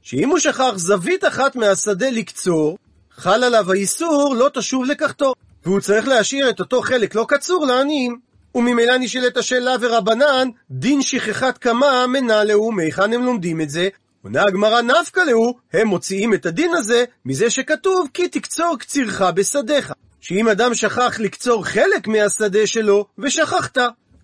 שאם 0.04 0.28
הוא 0.28 0.38
שכח 0.38 0.72
זווית 0.76 1.24
אחת 1.24 1.56
מהשדה 1.56 2.10
לקצור, 2.10 2.78
חל 3.10 3.44
עליו 3.44 3.72
האיסור 3.72 4.34
לא 4.38 4.50
תשוב 4.54 4.84
לקחתו, 4.84 5.34
והוא 5.64 5.80
צריך 5.80 6.08
להשאיר 6.08 6.50
את 6.50 6.60
אותו 6.60 6.82
חלק 6.82 7.14
לא 7.14 7.26
קצור 7.28 7.66
לעניים. 7.66 8.18
וממילא 8.54 8.96
נשאלת 8.96 9.36
השאלה 9.36 9.74
ורבנן, 9.80 10.48
דין 10.70 11.02
שכחת 11.02 11.58
קמה 11.58 12.06
מנה 12.06 12.44
להו, 12.44 12.72
מהיכן 12.72 13.12
הם 13.12 13.24
לומדים 13.24 13.60
את 13.60 13.70
זה? 13.70 13.88
עונה 14.22 14.42
הגמרא 14.42 14.82
נפקא 14.82 15.20
להו, 15.20 15.54
הם 15.72 15.88
מוציאים 15.88 16.34
את 16.34 16.46
הדין 16.46 16.74
הזה 16.74 17.04
מזה 17.24 17.50
שכתוב 17.50 18.08
כי 18.14 18.28
תקצור 18.28 18.76
קצירך 18.78 19.22
בשדיך. 19.22 19.92
שאם 20.20 20.48
אדם 20.48 20.74
שכח 20.74 21.20
לקצור 21.20 21.64
חלק 21.64 22.08
מהשדה 22.08 22.66
שלו, 22.66 23.06
ושכחת, 23.18 23.78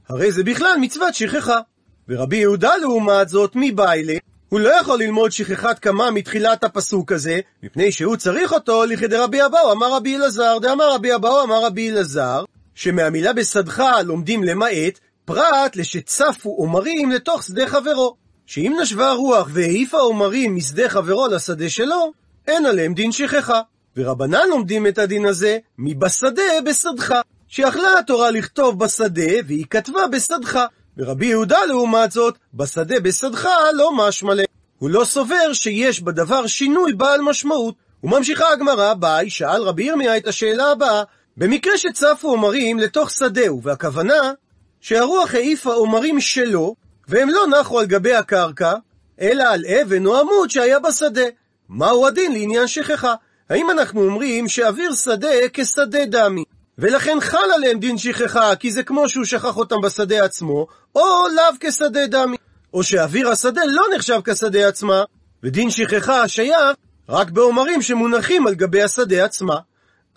הרי 0.08 0.32
זה 0.32 0.44
בכלל 0.44 0.76
מצוות 0.80 1.14
שכחה. 1.14 1.60
ורבי 2.08 2.36
יהודה 2.36 2.76
לעומת 2.76 3.28
זאת, 3.28 3.52
מביילה, 3.54 4.14
הוא 4.50 4.60
לא 4.60 4.80
יכול 4.80 4.98
ללמוד 4.98 5.32
שכחת 5.32 5.78
קמה 5.78 6.10
מתחילת 6.10 6.64
הפסוק 6.64 7.12
הזה, 7.12 7.40
מפני 7.62 7.92
שהוא 7.92 8.16
צריך 8.16 8.52
אותו 8.52 8.84
לכדי 8.84 9.16
רבי 9.16 9.46
אבאו, 9.46 9.72
אמר 9.72 9.94
רבי 9.94 10.16
אלעזר, 10.16 10.58
דאמר 10.58 10.94
רבי 10.94 11.14
אבאו, 11.14 11.42
אמר 11.42 11.64
רבי 11.64 11.90
אלעזר, 11.90 12.44
שמהמילה 12.74 13.32
בשדך 13.32 13.84
לומדים 14.04 14.44
למעט, 14.44 14.98
פרט 15.24 15.76
לשצפו 15.76 16.50
עומרים 16.50 17.10
לתוך 17.10 17.42
שדה 17.42 17.66
חברו. 17.66 18.16
שאם 18.46 18.76
נשבה 18.82 19.12
רוח 19.12 19.48
והעיפה 19.52 19.98
עומרים 19.98 20.56
משדה 20.56 20.88
חברו 20.88 21.26
לשדה 21.26 21.70
שלו, 21.70 22.12
אין 22.48 22.66
עליהם 22.66 22.94
דין 22.94 23.12
שכחה. 23.12 23.60
ורבנן 23.96 24.48
לומדים 24.48 24.86
את 24.86 24.98
הדין 24.98 25.26
הזה 25.26 25.58
מבשדה 25.78 26.42
בשדך. 26.64 27.14
שיכלה 27.48 27.98
התורה 27.98 28.30
לכתוב 28.30 28.78
בשדה, 28.78 29.32
והיא 29.46 29.64
כתבה 29.70 30.06
בשדך. 30.12 30.66
ורבי 31.00 31.26
יהודה 31.26 31.64
לעומת 31.64 32.12
זאת, 32.12 32.38
בשדה 32.54 33.00
בשדך 33.00 33.48
לא 33.72 33.92
משמע 33.96 34.34
לה. 34.34 34.42
הוא 34.78 34.90
לא 34.90 35.04
סובר 35.04 35.52
שיש 35.52 36.00
בדבר 36.00 36.46
שינוי 36.46 36.92
בעל 36.92 37.20
משמעות. 37.20 37.74
וממשיכה 38.04 38.52
הגמרא, 38.52 38.94
ביי, 38.94 39.30
שאל 39.30 39.62
רבי 39.62 39.84
ירמיה 39.84 40.16
את 40.16 40.26
השאלה 40.26 40.70
הבאה, 40.70 41.02
במקרה 41.36 41.78
שצפו 41.78 42.28
עומרים 42.28 42.78
לתוך 42.78 43.10
שדהו, 43.10 43.62
והכוונה 43.62 44.32
שהרוח 44.80 45.34
העיפה 45.34 45.72
עומרים 45.74 46.20
שלו, 46.20 46.74
והם 47.08 47.28
לא 47.28 47.46
נחו 47.46 47.80
על 47.80 47.86
גבי 47.86 48.14
הקרקע, 48.14 48.74
אלא 49.20 49.44
על 49.44 49.64
אבן 49.66 50.06
או 50.06 50.20
עמוד 50.20 50.50
שהיה 50.50 50.78
בשדה. 50.78 51.26
מהו 51.68 52.06
הדין 52.06 52.32
לעניין 52.32 52.66
שכחה? 52.66 53.14
האם 53.50 53.70
אנחנו 53.70 54.04
אומרים 54.04 54.48
שאוויר 54.48 54.94
שדה 54.94 55.28
כשדה 55.52 56.04
דמי, 56.04 56.44
ולכן 56.80 57.18
חל 57.20 57.52
עליהם 57.54 57.78
דין 57.78 57.98
שכחה, 57.98 58.56
כי 58.56 58.70
זה 58.70 58.82
כמו 58.82 59.08
שהוא 59.08 59.24
שכח 59.24 59.56
אותם 59.56 59.76
בשדה 59.82 60.24
עצמו, 60.24 60.66
או 60.94 61.26
לאו 61.36 61.54
כשדה 61.60 62.06
דמי, 62.06 62.36
או 62.74 62.82
שאוויר 62.82 63.28
השדה 63.28 63.62
לא 63.66 63.82
נחשב 63.94 64.20
כשדה 64.24 64.68
עצמה, 64.68 65.04
ודין 65.42 65.70
שכחה 65.70 66.28
שייך 66.28 66.76
רק 67.08 67.30
בעומרים 67.30 67.82
שמונחים 67.82 68.46
על 68.46 68.54
גבי 68.54 68.82
השדה 68.82 69.24
עצמה. 69.24 69.56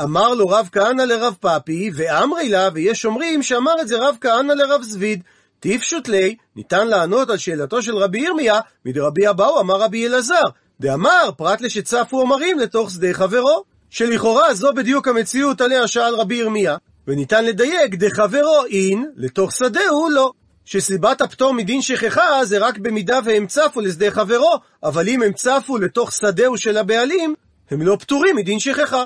אמר 0.01 0.33
לו 0.33 0.47
רב 0.47 0.69
כהנא 0.71 1.01
לרב 1.01 1.35
פאפי, 1.39 1.91
ואמרי 1.95 2.49
לה, 2.49 2.69
ויש 2.73 3.05
אומרים 3.05 3.43
שאמר 3.43 3.73
את 3.81 3.87
זה 3.87 3.97
רב 3.97 4.15
כהנא 4.21 4.53
לרב 4.53 4.81
זביד. 4.81 5.23
טיפשוט 5.59 6.07
ליה, 6.07 6.33
ניתן 6.55 6.87
לענות 6.87 7.29
על 7.29 7.37
שאלתו 7.37 7.81
של 7.81 7.95
רבי 7.95 8.19
ירמיה, 8.19 8.59
מדרבי 8.85 9.29
אבאו 9.29 9.59
אמר 9.59 9.81
רבי 9.81 10.07
אלעזר, 10.07 10.43
דאמר 10.79 11.29
פרט 11.37 11.61
לשצפו 11.61 12.19
עומרים 12.19 12.59
לתוך 12.59 12.91
שדה 12.91 13.13
חברו, 13.13 13.63
שלכאורה 13.93 14.53
זו 14.53 14.73
בדיוק 14.73 15.07
המציאות 15.07 15.61
עליה 15.61 15.87
שאל 15.87 16.15
רבי 16.15 16.35
ירמיה, 16.35 16.77
וניתן 17.07 17.45
לדייק 17.45 17.95
דחברו 17.95 18.65
אין, 18.69 19.11
לתוך 19.15 19.51
שדהו 19.51 20.09
לא. 20.09 20.31
שסיבת 20.65 21.21
הפטור 21.21 21.53
מדין 21.53 21.81
שכחה 21.81 22.45
זה 22.45 22.57
רק 22.57 22.77
במידה 22.77 23.19
והם 23.25 23.47
צפו 23.47 23.81
לשדה 23.81 24.11
חברו, 24.11 24.53
אבל 24.83 25.09
אם 25.09 25.23
הם 25.23 25.33
צפו 25.33 25.77
לתוך 25.77 26.11
שדהו 26.11 26.57
של 26.57 26.77
הבעלים, 26.77 27.33
הם 27.71 27.81
לא 27.81 27.97
פטורים 27.99 28.35
מדין 28.35 28.59
שכחה. 28.59 29.03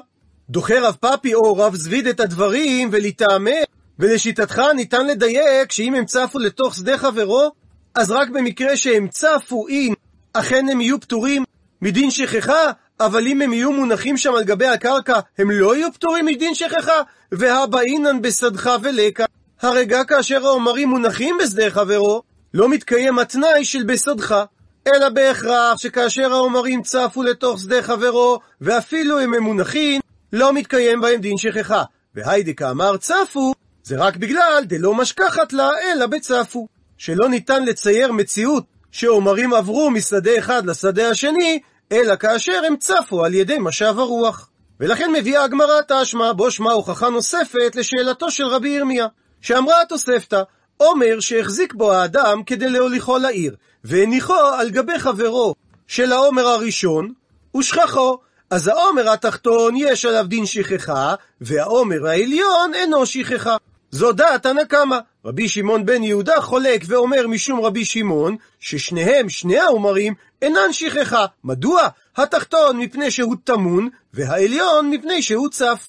דוחה 0.49 0.79
רב 0.79 0.95
פאפי 0.99 1.33
או 1.33 1.55
רב 1.55 1.75
זביד 1.75 2.07
את 2.07 2.19
הדברים 2.19 2.89
ולטעמם, 2.91 3.63
ולשיטתך 3.99 4.61
ניתן 4.75 5.07
לדייק 5.07 5.71
שאם 5.71 5.95
הם 5.95 6.05
צפו 6.05 6.39
לתוך 6.39 6.75
שדה 6.75 6.97
חברו, 6.97 7.51
אז 7.95 8.11
רק 8.11 8.29
במקרה 8.29 8.77
שהם 8.77 9.07
צפו 9.07 9.67
אם 9.67 9.93
אכן 10.33 10.69
הם 10.71 10.81
יהיו 10.81 10.99
פטורים 10.99 11.43
מדין 11.81 12.11
שכחה, 12.11 12.71
אבל 12.99 13.27
אם 13.27 13.41
הם 13.41 13.53
יהיו 13.53 13.71
מונחים 13.71 14.17
שם 14.17 14.33
על 14.33 14.43
גבי 14.43 14.67
הקרקע, 14.67 15.19
הם 15.37 15.51
לא 15.51 15.75
יהיו 15.75 15.93
פטורים 15.93 16.25
מדין 16.25 16.55
שכחה, 16.55 17.01
והבאינן 17.31 18.21
בשדך 18.21 18.71
ולקה. 18.81 19.25
הרגע 19.61 20.03
כאשר 20.03 20.47
העומרים 20.47 20.89
מונחים 20.89 21.37
בשדה 21.43 21.69
חברו, 21.69 22.21
לא 22.53 22.69
מתקיים 22.69 23.19
התנאי 23.19 23.65
של 23.65 23.83
בסדך, 23.83 24.43
אלא 24.87 25.09
בהכרח 25.09 25.77
שכאשר 25.77 26.33
העומרים 26.33 26.81
צפו 26.81 27.23
לתוך 27.23 27.59
שדה 27.59 27.81
חברו, 27.81 28.39
ואפילו 28.61 29.23
אם 29.23 29.33
הם 29.33 29.43
מונחים, 29.43 30.01
לא 30.33 30.53
מתקיים 30.53 31.01
בהם 31.01 31.21
דין 31.21 31.37
שכחה. 31.37 31.83
והיידי 32.15 32.55
כאמר 32.55 32.97
צפו, 32.97 33.53
זה 33.83 33.97
רק 33.97 34.15
בגלל 34.17 34.63
דלא 34.65 34.93
משכחת 34.95 35.53
לה, 35.53 35.69
אלא 35.83 36.05
בצפו. 36.07 36.67
שלא 36.97 37.29
ניתן 37.29 37.65
לצייר 37.65 38.11
מציאות 38.11 38.63
שעומרים 38.91 39.53
עברו 39.53 39.89
משדה 39.89 40.37
אחד 40.37 40.65
לשדה 40.65 41.09
השני, 41.09 41.59
אלא 41.91 42.15
כאשר 42.15 42.61
הם 42.67 42.77
צפו 42.77 43.25
על 43.25 43.33
ידי 43.33 43.57
משב 43.59 43.99
הרוח. 43.99 44.49
ולכן 44.79 45.11
מביאה 45.11 45.43
הגמרא 45.43 45.81
תשמע, 45.87 46.33
בו 46.33 46.51
שמע 46.51 46.71
הוכחה 46.71 47.09
נוספת 47.09 47.75
לשאלתו 47.75 48.31
של 48.31 48.45
רבי 48.45 48.69
ירמיה, 48.69 49.07
שאמרה 49.41 49.81
התוספתא, 49.81 50.41
עומר 50.77 51.19
שהחזיק 51.19 51.73
בו 51.73 51.93
האדם 51.93 52.43
כדי 52.43 52.69
להוליכו 52.69 53.17
לעיר, 53.17 53.55
והניחו 53.83 54.33
על 54.33 54.69
גבי 54.69 54.99
חברו 54.99 55.55
של 55.87 56.11
העומר 56.11 56.47
הראשון, 56.47 57.13
ושכחו. 57.57 58.17
אז 58.49 58.67
העומר 58.67 59.09
התחתון 59.09 59.75
יש 59.75 60.05
עליו 60.05 60.25
דין 60.27 60.45
שכחה, 60.45 61.15
והעומר 61.41 62.07
העליון 62.07 62.73
אינו 62.73 63.05
שכחה. 63.05 63.57
זו 63.91 64.11
דעת 64.11 64.45
הנקמה. 64.45 64.99
רבי 65.27 65.49
שמעון 65.49 65.85
בן 65.85 66.03
יהודה 66.03 66.41
חולק 66.41 66.81
ואומר 66.87 67.27
משום 67.27 67.65
רבי 67.65 67.85
שמעון, 67.85 68.35
ששניהם, 68.59 69.29
שני 69.29 69.57
העומרים, 69.57 70.13
אינן 70.41 70.71
שכחה. 70.71 71.25
מדוע? 71.43 71.87
התחתון 72.17 72.77
מפני 72.77 73.11
שהוא 73.11 73.35
טמון, 73.43 73.89
והעליון 74.13 74.89
מפני 74.89 75.21
שהוא 75.21 75.49
צף. 75.49 75.87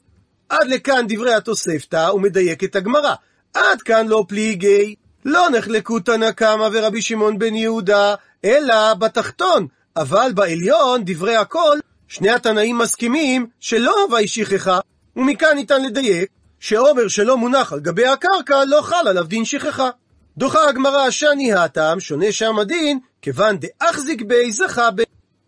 עד 0.48 0.66
לכאן 0.66 1.06
דברי 1.08 1.34
התוספתא, 1.34 2.10
ומדייק 2.14 2.64
את 2.64 2.76
הגמרא. 2.76 3.14
עד 3.54 3.82
כאן 3.82 4.06
לא 4.08 4.24
פליגי. 4.28 4.94
לא 5.24 5.50
נחלקו 5.50 6.00
תנא 6.00 6.30
קמא 6.30 6.68
ורבי 6.72 7.02
שמעון 7.02 7.38
בן 7.38 7.54
יהודה, 7.54 8.14
אלא 8.44 8.94
בתחתון. 8.94 9.66
אבל 9.96 10.32
בעליון, 10.34 11.02
דברי 11.04 11.36
הכל, 11.36 11.78
שני 12.08 12.30
התנאים 12.30 12.78
מסכימים 12.78 13.46
שלא 13.60 13.94
הווי 14.02 14.28
שכחה, 14.28 14.80
ומכאן 15.16 15.54
ניתן 15.54 15.82
לדייק 15.82 16.30
שעומר 16.60 17.08
שלא 17.08 17.36
מונח 17.36 17.72
על 17.72 17.80
גבי 17.80 18.06
הקרקע 18.06 18.64
לא 18.64 18.80
חל 18.82 19.08
עליו 19.08 19.24
דין 19.24 19.44
שכחה. 19.44 19.90
דוחה 20.36 20.68
הגמרא 20.68 21.10
שאני 21.10 21.52
הטעם, 21.52 22.00
שונה 22.00 22.32
שם 22.32 22.58
הדין, 22.58 22.98
כיוון 23.22 23.56
דאחזיק 23.58 24.22
בי 24.22 24.52
זכה 24.52 24.90
ב... 24.90 25.02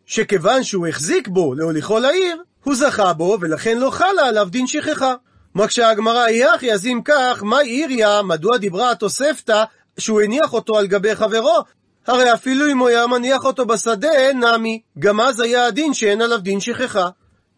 שכיוון 0.06 0.62
שהוא 0.62 0.86
החזיק 0.86 1.28
בו 1.28 1.54
להוליכו 1.54 1.98
לעיר, 1.98 2.42
הוא 2.64 2.74
זכה 2.74 3.12
בו, 3.12 3.38
ולכן 3.40 3.78
לא 3.78 3.90
חלה 3.90 4.26
עליו 4.28 4.48
דין 4.50 4.66
שכחה. 4.66 5.14
מקשה 5.54 5.90
הגמרא, 5.90 6.28
יחי, 6.28 6.72
אז 6.72 6.86
אם 6.86 7.00
כך, 7.04 7.42
מה 7.42 7.58
עיריה, 7.58 8.22
מדוע 8.22 8.56
דיברה 8.56 8.90
התוספתא 8.90 9.64
שהוא 9.98 10.20
הניח 10.20 10.52
אותו 10.52 10.78
על 10.78 10.86
גבי 10.86 11.14
חברו? 11.16 11.58
הרי 12.06 12.32
אפילו 12.32 12.70
אם 12.70 12.78
הוא 12.78 12.88
היה 12.88 13.06
מניח 13.06 13.44
אותו 13.44 13.66
בשדה, 13.66 14.32
נמי, 14.34 14.80
גם 14.98 15.20
אז 15.20 15.40
היה 15.40 15.66
הדין 15.66 15.94
שאין 15.94 16.22
עליו 16.22 16.38
דין 16.38 16.60
שכחה. 16.60 17.08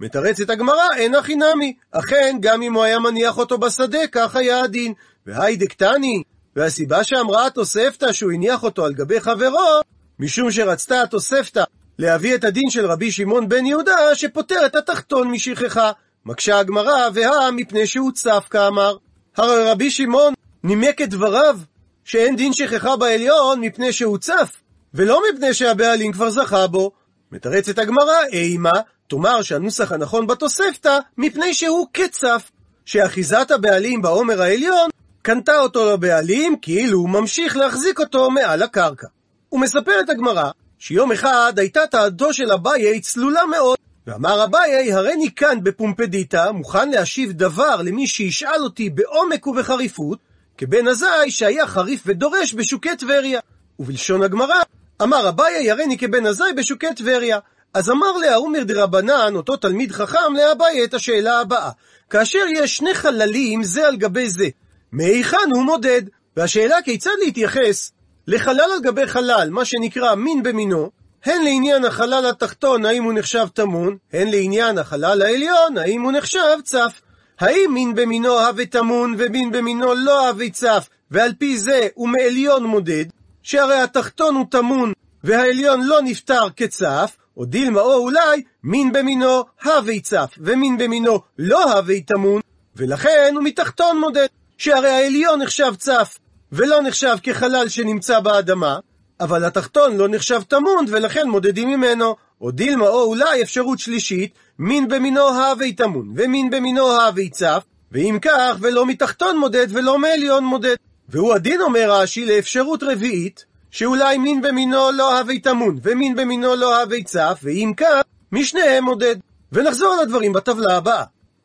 מתרצת 0.02 0.50
הגמרא, 0.50 0.88
אין 0.96 1.14
הכי 1.14 1.36
נמי. 1.36 1.74
אכן, 1.90 2.36
גם 2.40 2.62
אם 2.62 2.74
הוא 2.74 2.82
היה 2.82 2.98
מניח 2.98 3.38
אותו 3.38 3.58
בשדה, 3.58 4.06
כך 4.12 4.36
היה 4.36 4.60
הדין. 4.60 4.92
והי 5.26 5.56
דקטני, 5.56 6.22
והסיבה 6.56 7.04
שאמרה 7.04 7.46
התוספתא 7.46 8.12
שהוא 8.12 8.32
הניח 8.32 8.62
אותו 8.62 8.84
על 8.84 8.92
גבי 8.92 9.20
חברו, 9.20 9.80
משום 10.18 10.50
שרצתה 10.50 11.02
התוספתא 11.02 11.64
להביא 11.98 12.34
את 12.34 12.44
הדין 12.44 12.70
של 12.70 12.86
רבי 12.86 13.12
שמעון 13.12 13.48
בן 13.48 13.66
יהודה, 13.66 14.14
שפוטר 14.14 14.66
את 14.66 14.76
התחתון 14.76 15.30
משכחה. 15.30 15.90
מקשה 16.26 16.58
הגמרא, 16.58 17.08
והא 17.14 17.50
מפני 17.52 17.86
שהוא 17.86 18.12
צף 18.12 18.46
כאמר. 18.50 18.96
הרי 19.36 19.70
רבי 19.70 19.90
שמעון 19.90 20.34
נימק 20.64 21.00
את 21.02 21.10
דבריו, 21.10 21.58
שאין 22.04 22.36
דין 22.36 22.52
שכחה 22.52 22.96
בעליון 22.96 23.60
מפני 23.60 23.92
שהוא 23.92 24.18
צף, 24.18 24.52
ולא 24.94 25.22
מפני 25.32 25.54
שהבעלים 25.54 26.12
כבר 26.12 26.30
זכה 26.30 26.66
בו. 26.66 26.90
מתרצת 27.32 27.78
הגמרא, 27.78 28.24
אימה, 28.32 28.72
תאמר 29.12 29.42
שהנוסח 29.42 29.92
הנכון 29.92 30.26
בתוספתא, 30.26 30.98
מפני 31.18 31.54
שהוא 31.54 31.86
כצף, 31.94 32.50
שאחיזת 32.84 33.50
הבעלים 33.50 34.02
בעומר 34.02 34.42
העליון 34.42 34.90
קנתה 35.22 35.58
אותו 35.58 35.92
לבעלים, 35.92 36.56
כאילו 36.62 36.98
הוא 36.98 37.08
ממשיך 37.08 37.56
להחזיק 37.56 38.00
אותו 38.00 38.30
מעל 38.30 38.62
הקרקע. 38.62 39.06
ומספרת 39.52 40.10
הגמרא, 40.10 40.50
שיום 40.78 41.12
אחד 41.12 41.52
הייתה 41.56 41.86
תעדו 41.86 42.32
של 42.32 42.52
אביי 42.52 43.00
צלולה 43.00 43.46
מאוד, 43.46 43.78
ואמר 44.06 44.44
אביי, 44.44 44.92
הריני 44.92 45.34
כאן 45.34 45.58
בפומפדיטה, 45.62 46.52
מוכן 46.52 46.90
להשיב 46.90 47.32
דבר 47.32 47.82
למי 47.82 48.06
שישאל 48.06 48.64
אותי 48.64 48.90
בעומק 48.90 49.46
ובחריפות, 49.46 50.18
כבן 50.58 50.88
עזאי 50.88 51.30
שהיה 51.30 51.66
חריף 51.66 52.02
ודורש 52.06 52.54
בשוקי 52.54 52.96
טבריה. 52.96 53.40
ובלשון 53.78 54.22
הגמרא, 54.22 54.62
אמר 55.02 55.28
אביי, 55.28 55.70
הריני 55.70 55.98
כבן 55.98 56.26
עזאי 56.26 56.52
בשוקי 56.52 56.94
טבריה. 56.96 57.38
אז 57.74 57.90
אמר 57.90 58.12
להאומר 58.16 58.62
דרבנן, 58.62 59.34
אותו 59.36 59.56
תלמיד 59.56 59.92
חכם, 59.92 60.34
לאביי 60.36 60.84
את 60.84 60.94
השאלה 60.94 61.40
הבאה. 61.40 61.70
כאשר 62.10 62.44
יש 62.54 62.76
שני 62.76 62.94
חללים 62.94 63.62
זה 63.62 63.86
על 63.86 63.96
גבי 63.96 64.28
זה, 64.28 64.48
מהיכן 64.92 65.50
הוא 65.54 65.62
מודד? 65.62 66.02
והשאלה 66.36 66.82
כיצד 66.84 67.10
להתייחס 67.24 67.92
לחלל 68.26 68.60
על 68.60 68.80
גבי 68.82 69.06
חלל, 69.06 69.48
מה 69.50 69.64
שנקרא 69.64 70.14
מין 70.14 70.42
במינו, 70.42 70.90
הן 71.24 71.44
לעניין 71.44 71.84
החלל 71.84 72.26
התחתון, 72.26 72.84
האם 72.84 73.02
הוא 73.02 73.12
נחשב 73.12 73.46
טמון, 73.54 73.96
הן 74.12 74.28
לעניין 74.28 74.78
החלל 74.78 75.22
העליון, 75.22 75.78
האם 75.78 76.02
הוא 76.02 76.12
נחשב 76.12 76.58
צף. 76.64 77.00
האם 77.40 77.70
מין 77.74 77.94
במינו 77.94 78.38
הווה 78.40 78.66
טמון 78.66 79.14
ומין 79.18 79.52
במינו 79.52 79.94
לא 79.94 80.28
הווה 80.28 80.50
צף, 80.50 80.88
ועל 81.10 81.32
פי 81.38 81.58
זה 81.58 81.88
הוא 81.94 82.08
מעליון 82.08 82.64
מודד, 82.64 83.04
שהרי 83.42 83.80
התחתון 83.80 84.34
הוא 84.34 84.46
טמון 84.50 84.92
והעליון 85.24 85.82
לא 85.82 86.02
נפטר 86.02 86.50
כצף, 86.56 87.16
או 87.36 87.44
דילמה 87.44 87.80
או 87.80 87.94
אולי 87.94 88.42
מין 88.64 88.92
במינו 88.92 89.42
הווה 89.64 90.00
צף, 90.00 90.34
ומין 90.38 90.78
במינו 90.78 91.20
לא 91.38 91.72
הווה 91.72 92.00
טמון, 92.00 92.40
ולכן 92.76 93.32
הוא 93.34 93.44
מתחתון 93.44 94.00
מודד, 94.00 94.26
שהרי 94.58 94.90
העליון 94.90 95.42
נחשב 95.42 95.74
צף, 95.78 96.18
ולא 96.52 96.82
נחשב 96.82 97.16
כחלל 97.22 97.68
שנמצא 97.68 98.20
באדמה, 98.20 98.78
אבל 99.20 99.44
התחתון 99.44 99.96
לא 99.96 100.08
נחשב 100.08 100.42
טמון, 100.48 100.84
ולכן 100.88 101.28
מודדים 101.28 101.68
ממנו. 101.68 102.16
או 102.42 102.50
דילמה 102.50 102.88
או 102.88 103.04
אולי 103.04 103.42
אפשרות 103.42 103.78
שלישית, 103.78 104.34
מין 104.58 104.88
במינו 104.88 105.28
הווי 105.28 105.72
טמון, 105.72 106.12
ומין 106.16 106.50
במינו 106.50 107.00
הווי 107.00 107.30
צף, 107.30 107.64
ואם 107.92 108.18
כך, 108.22 108.56
ולא 108.60 108.86
מתחתון 108.86 109.38
מודד 109.38 109.66
ולא 109.70 109.98
מעליון 109.98 110.44
מודד. 110.44 110.76
והוא 111.08 111.34
הדין 111.34 111.60
אומר 111.60 111.92
רש"י 111.92 112.26
לאפשרות 112.26 112.82
רביעית, 112.82 113.44
שאולי 113.72 114.18
מין 114.18 114.42
במינו 114.42 114.90
לא 114.92 115.18
הווי 115.18 115.40
טמון, 115.40 115.78
ומין 115.82 116.16
במינו 116.16 116.54
לא 116.54 116.80
הווי 116.82 117.04
צף, 117.04 117.40
ואם 117.42 117.72
כך, 117.76 118.02
משניהם 118.32 118.84
מודד. 118.84 119.16
ונחזור 119.52 119.96
לדברים 120.02 120.32
בטבלה 120.32 120.76
הבאה. 120.76 121.04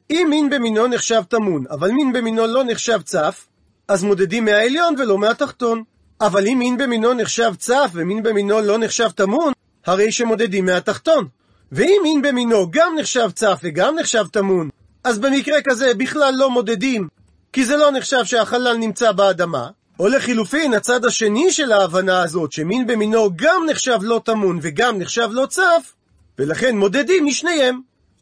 אם 0.09 0.27
מין 0.29 0.49
במינו 0.49 0.87
נחשב 0.87 1.21
טמון, 1.29 1.63
אבל 1.71 1.91
מין 1.91 2.13
במינו 2.13 2.47
לא 2.47 2.63
נחשב 2.63 3.01
צף, 3.01 3.47
אז 3.87 4.03
מודדים 4.03 4.45
מהעליון 4.45 4.95
ולא 4.97 5.17
מהתחתון. 5.17 5.83
אבל 6.21 6.47
אם 6.47 6.55
מין 6.59 6.77
במינו 6.77 7.13
נחשב 7.13 7.53
צף 7.57 7.91
ומין 7.93 8.23
במינו 8.23 8.61
לא 8.61 8.77
נחשב 8.77 9.09
טמון, 9.15 9.53
הרי 9.85 10.11
שמודדים 10.11 10.65
מהתחתון. 10.65 11.27
ואם 11.71 11.99
מין 12.03 12.21
במינו 12.21 12.71
גם 12.71 12.95
נחשב 12.99 13.29
צף 13.35 13.59
וגם 13.63 13.95
נחשב 13.95 14.25
טמון, 14.31 14.69
אז 15.03 15.19
במקרה 15.19 15.57
כזה 15.61 15.93
בכלל 15.93 16.33
לא 16.37 16.49
מודדים, 16.49 17.07
כי 17.53 17.65
זה 17.65 17.77
לא 17.77 17.91
נחשב 17.91 18.23
שהחלל 18.23 18.77
נמצא 18.77 19.11
באדמה. 19.11 19.69
או 19.99 20.07
לחילופין, 20.07 20.73
הצד 20.73 21.05
השני 21.05 21.51
של 21.51 21.71
ההבנה 21.71 22.21
הזאת, 22.21 22.51
שמין 22.51 22.87
במינו 22.87 23.29
גם 23.35 23.65
נחשב 23.69 23.97
לא 24.01 24.21
טמון 24.25 24.59
וגם 24.61 24.99
נחשב 24.99 25.29
לא 25.31 25.45
צף, 25.45 25.93
ולכן 26.39 26.77
מודדים 26.77 27.25
משניהם. 27.25 27.79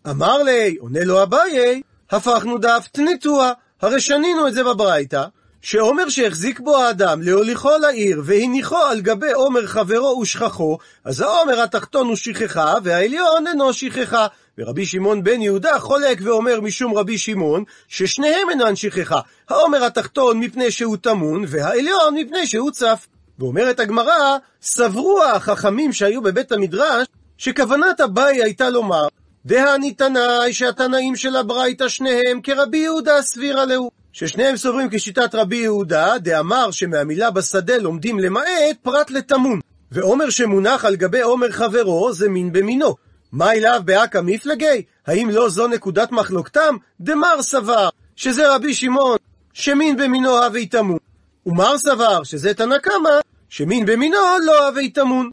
אמר 0.10 0.44
לי, 0.44 0.76
עונה 0.80 1.04
לו 1.04 1.24
אביי, 1.24 1.82
הפכנו 2.12 2.58
דף 2.58 2.88
תנטוע, 2.92 3.52
הרי 3.82 4.02
שנינו 4.02 4.48
את 4.48 4.54
זה 4.54 4.64
בברייתא, 4.64 5.26
שעומר 5.66 6.10
שהחזיק 6.10 6.60
בו 6.60 6.78
האדם 6.78 7.22
להוליכו 7.22 7.70
לעיר 7.82 8.22
והניחו 8.26 8.78
על 8.78 9.02
גבי 9.02 9.32
עומר 9.32 9.68
חברו 9.68 10.20
ושכחו, 10.20 10.78
אז 11.06 11.22
העומר 11.22 11.62
התחתון 11.62 12.08
הוא 12.08 12.16
שכחה 12.16 12.76
והעליון 12.84 13.48
אינו 13.48 13.74
שכחה. 13.74 14.28
ורבי 14.58 14.86
שמעון 14.86 15.24
בן 15.24 15.42
יהודה 15.42 15.80
חולק 15.80 16.18
ואומר 16.22 16.62
משום 16.62 16.98
רבי 16.98 17.18
שמעון 17.18 17.64
ששניהם 17.88 18.50
אינן 18.50 18.76
שכחה. 18.76 19.20
העומר 19.50 19.84
התחתון 19.84 20.40
מפני 20.40 20.72
שהוא 20.72 20.98
טמון 20.98 21.44
והעליון 21.48 22.16
מפני 22.16 22.48
שהוא 22.48 22.72
צף. 22.72 23.08
ואומרת 23.40 23.80
הגמרא, 23.80 24.38
סברו 24.62 25.24
החכמים 25.24 25.94
שהיו 25.94 26.22
בבית 26.22 26.52
המדרש 26.52 27.08
שכוונת 27.38 28.02
אביי 28.02 28.44
הייתה 28.44 28.70
לומר 28.70 29.08
דהני 29.46 29.94
תנאי 29.94 30.54
שהתנאים 30.54 31.16
של 31.16 31.36
הברייתא 31.36 31.88
שניהם 31.88 32.42
כרבי 32.44 32.78
יהודה 32.78 33.22
סבירה 33.22 33.66
להו. 33.66 33.95
ששניהם 34.18 34.58
סוברים 34.58 34.88
כשיטת 34.92 35.36
רבי 35.36 35.56
יהודה, 35.56 36.18
דאמר 36.18 36.72
שמהמילה 36.72 37.32
בשדה 37.32 37.78
לומדים 37.78 38.20
למעט 38.20 38.78
פרט 38.82 39.12
לטמון. 39.12 39.60
ועומר 39.92 40.30
שמונח 40.30 40.86
על 40.86 40.96
גבי 40.96 41.22
עומר 41.22 41.52
חברו 41.52 42.14
זה 42.14 42.30
מין 42.30 42.52
במינו. 42.52 42.96
מה 43.32 43.54
אליו 43.54 43.82
באקא 43.86 44.20
מפלגי? 44.24 44.84
האם 45.08 45.30
לא 45.30 45.50
זו 45.50 45.68
נקודת 45.68 46.12
מחלוקתם? 46.12 46.76
דמר 47.00 47.42
סבר, 47.42 47.90
שזה 48.16 48.56
רבי 48.56 48.74
שמעון, 48.74 49.18
שמין 49.54 49.98
במינו 49.98 50.44
הווי 50.44 50.66
טמון. 50.66 50.98
ומר 51.46 51.78
סבר, 51.78 52.24
שזה 52.24 52.54
תנא 52.54 52.78
קמא, 52.78 53.20
שמין 53.50 53.86
במינו 53.86 54.18
לא 54.46 54.68
הווי 54.68 54.90
טמון. 54.90 55.30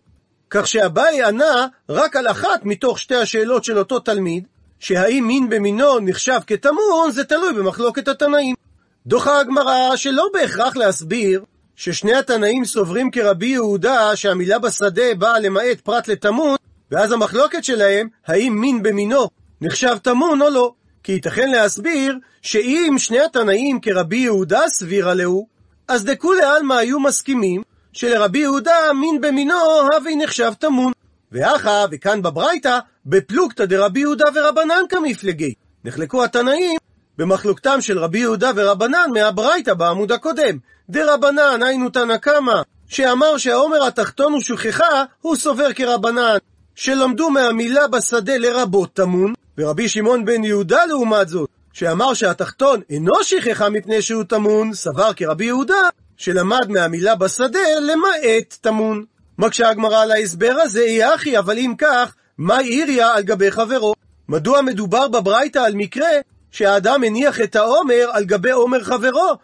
כך 0.51 0.67
שאביי 0.67 1.23
ענה 1.23 1.67
רק 1.89 2.17
על 2.17 2.27
אחת 2.29 2.61
מתוך 2.65 2.99
שתי 2.99 3.17
השאלות 3.17 3.65
של 3.65 3.79
אותו 3.79 3.99
תלמיד, 3.99 4.47
שהאם 4.79 5.25
מין 5.27 5.49
במינו 5.49 6.01
נחשב 6.01 6.41
כטמון, 6.47 7.11
זה 7.11 7.25
תלוי 7.25 7.53
במחלוקת 7.53 8.09
התנאים. 8.09 8.62
דוחה 9.07 9.41
הגמרא 9.41 9.97
שלא 9.97 10.29
בהכרח 10.33 10.77
להסביר 10.77 11.45
ששני 11.77 12.15
התנאים 12.15 12.65
סוברים 12.65 13.11
כרבי 13.11 13.47
יהודה 13.47 14.17
שהמילה 14.17 14.59
בשדה 14.59 15.15
באה 15.19 15.39
למעט 15.39 15.81
פרט 15.81 16.09
לטמון, 16.09 16.57
ואז 16.91 17.13
המחלוקת 17.13 17.65
שלהם, 17.65 18.09
האם 18.27 18.61
מין 18.61 18.83
במינו 18.83 19.29
נחשב 19.61 19.97
טמון 20.03 20.43
או 20.43 20.51
לא. 20.51 20.73
כי 21.03 21.13
ייתכן 21.13 21.51
להסביר 21.51 22.19
שאם 22.43 22.95
שני 22.99 23.21
התנאים 23.21 23.81
כרבי 23.81 24.17
יהודה 24.17 24.61
סבירה 24.69 25.15
להו, 25.15 25.47
אז 25.89 26.05
דכולי 26.05 26.43
עלמא 26.43 26.75
היו 26.75 27.01
מסכימים 27.01 27.63
שלרבי 27.93 28.39
יהודה 28.39 28.75
מין 29.01 29.21
במינו 29.21 29.55
הווי 29.93 30.17
נחשב 30.17 30.53
טמון. 30.59 30.93
ואחא, 31.33 31.87
וכאן 31.91 32.23
בברייתא, 32.23 32.79
בפלוגתא 33.07 33.65
דרבי 33.65 34.01
יהודה 34.01 34.25
ורבנן 34.35 34.83
כמפלגי. 34.89 35.55
נחלקו 35.85 36.25
התנאים 36.25 36.79
במחלוקתם 37.19 37.81
של 37.81 37.99
רבי 37.99 38.19
יהודה 38.19 38.51
ורבנן 38.57 39.11
מהברייתא 39.15 39.75
בעמוד 39.75 40.13
הקודם. 40.13 40.59
דרבנן, 40.91 41.63
היינו 41.63 41.91
תנא 41.91 42.17
קמא, 42.17 42.63
שאמר 42.89 43.37
שהעומר 43.37 43.87
התחתון 43.87 44.33
הוא 44.33 44.41
שכחה, 44.41 45.05
הוא 45.21 45.37
סובר 45.37 45.73
כרבנן, 45.73 46.37
שלמדו 46.75 47.31
מהמילה 47.31 47.89
בשדה 47.89 48.37
לרבות 48.37 48.93
טמון, 48.93 49.35
ורבי 49.59 49.89
שמעון 49.89 50.25
בן 50.25 50.45
יהודה 50.45 50.85
לעומת 50.85 51.29
זאת, 51.29 51.49
שאמר 51.73 52.15
שהתחתון 52.15 52.81
אינו 52.91 53.25
שכחה 53.25 53.69
מפני 53.69 54.03
שהוא 54.03 54.25
טמון, 54.25 54.75
סבר 54.75 55.13
כרבי 55.13 55.45
יהודה, 55.45 55.89
שלמד 56.17 56.69
מהמילה 56.69 57.15
בשדה 57.15 57.61
למעט 57.81 58.57
טמון. 58.61 59.05
מקשה 59.39 59.69
הגמרא 59.69 60.03
על 60.03 60.11
ההסבר 60.11 60.55
הזה, 60.63 60.81
אי 60.81 61.05
הכי, 61.15 61.39
אבל 61.39 61.59
אם 61.59 61.75
כך, 61.79 62.15
מאי 62.39 62.61
איריא 62.61 63.15
על 63.15 63.23
גבי 63.23 63.51
חברו? 63.51 63.95
מדוע 64.29 64.63
מדובר 64.63 65.09
בברייתא 65.09 65.59
על 65.59 65.75
מקרה 65.75 66.09
שהאדם 66.53 67.05
הניח 67.05 67.41
את 67.41 67.57
העומר 67.57 68.11
על 68.13 68.25
גבי 68.25 68.51
עומר 68.51 68.85
חברו. 68.85 69.37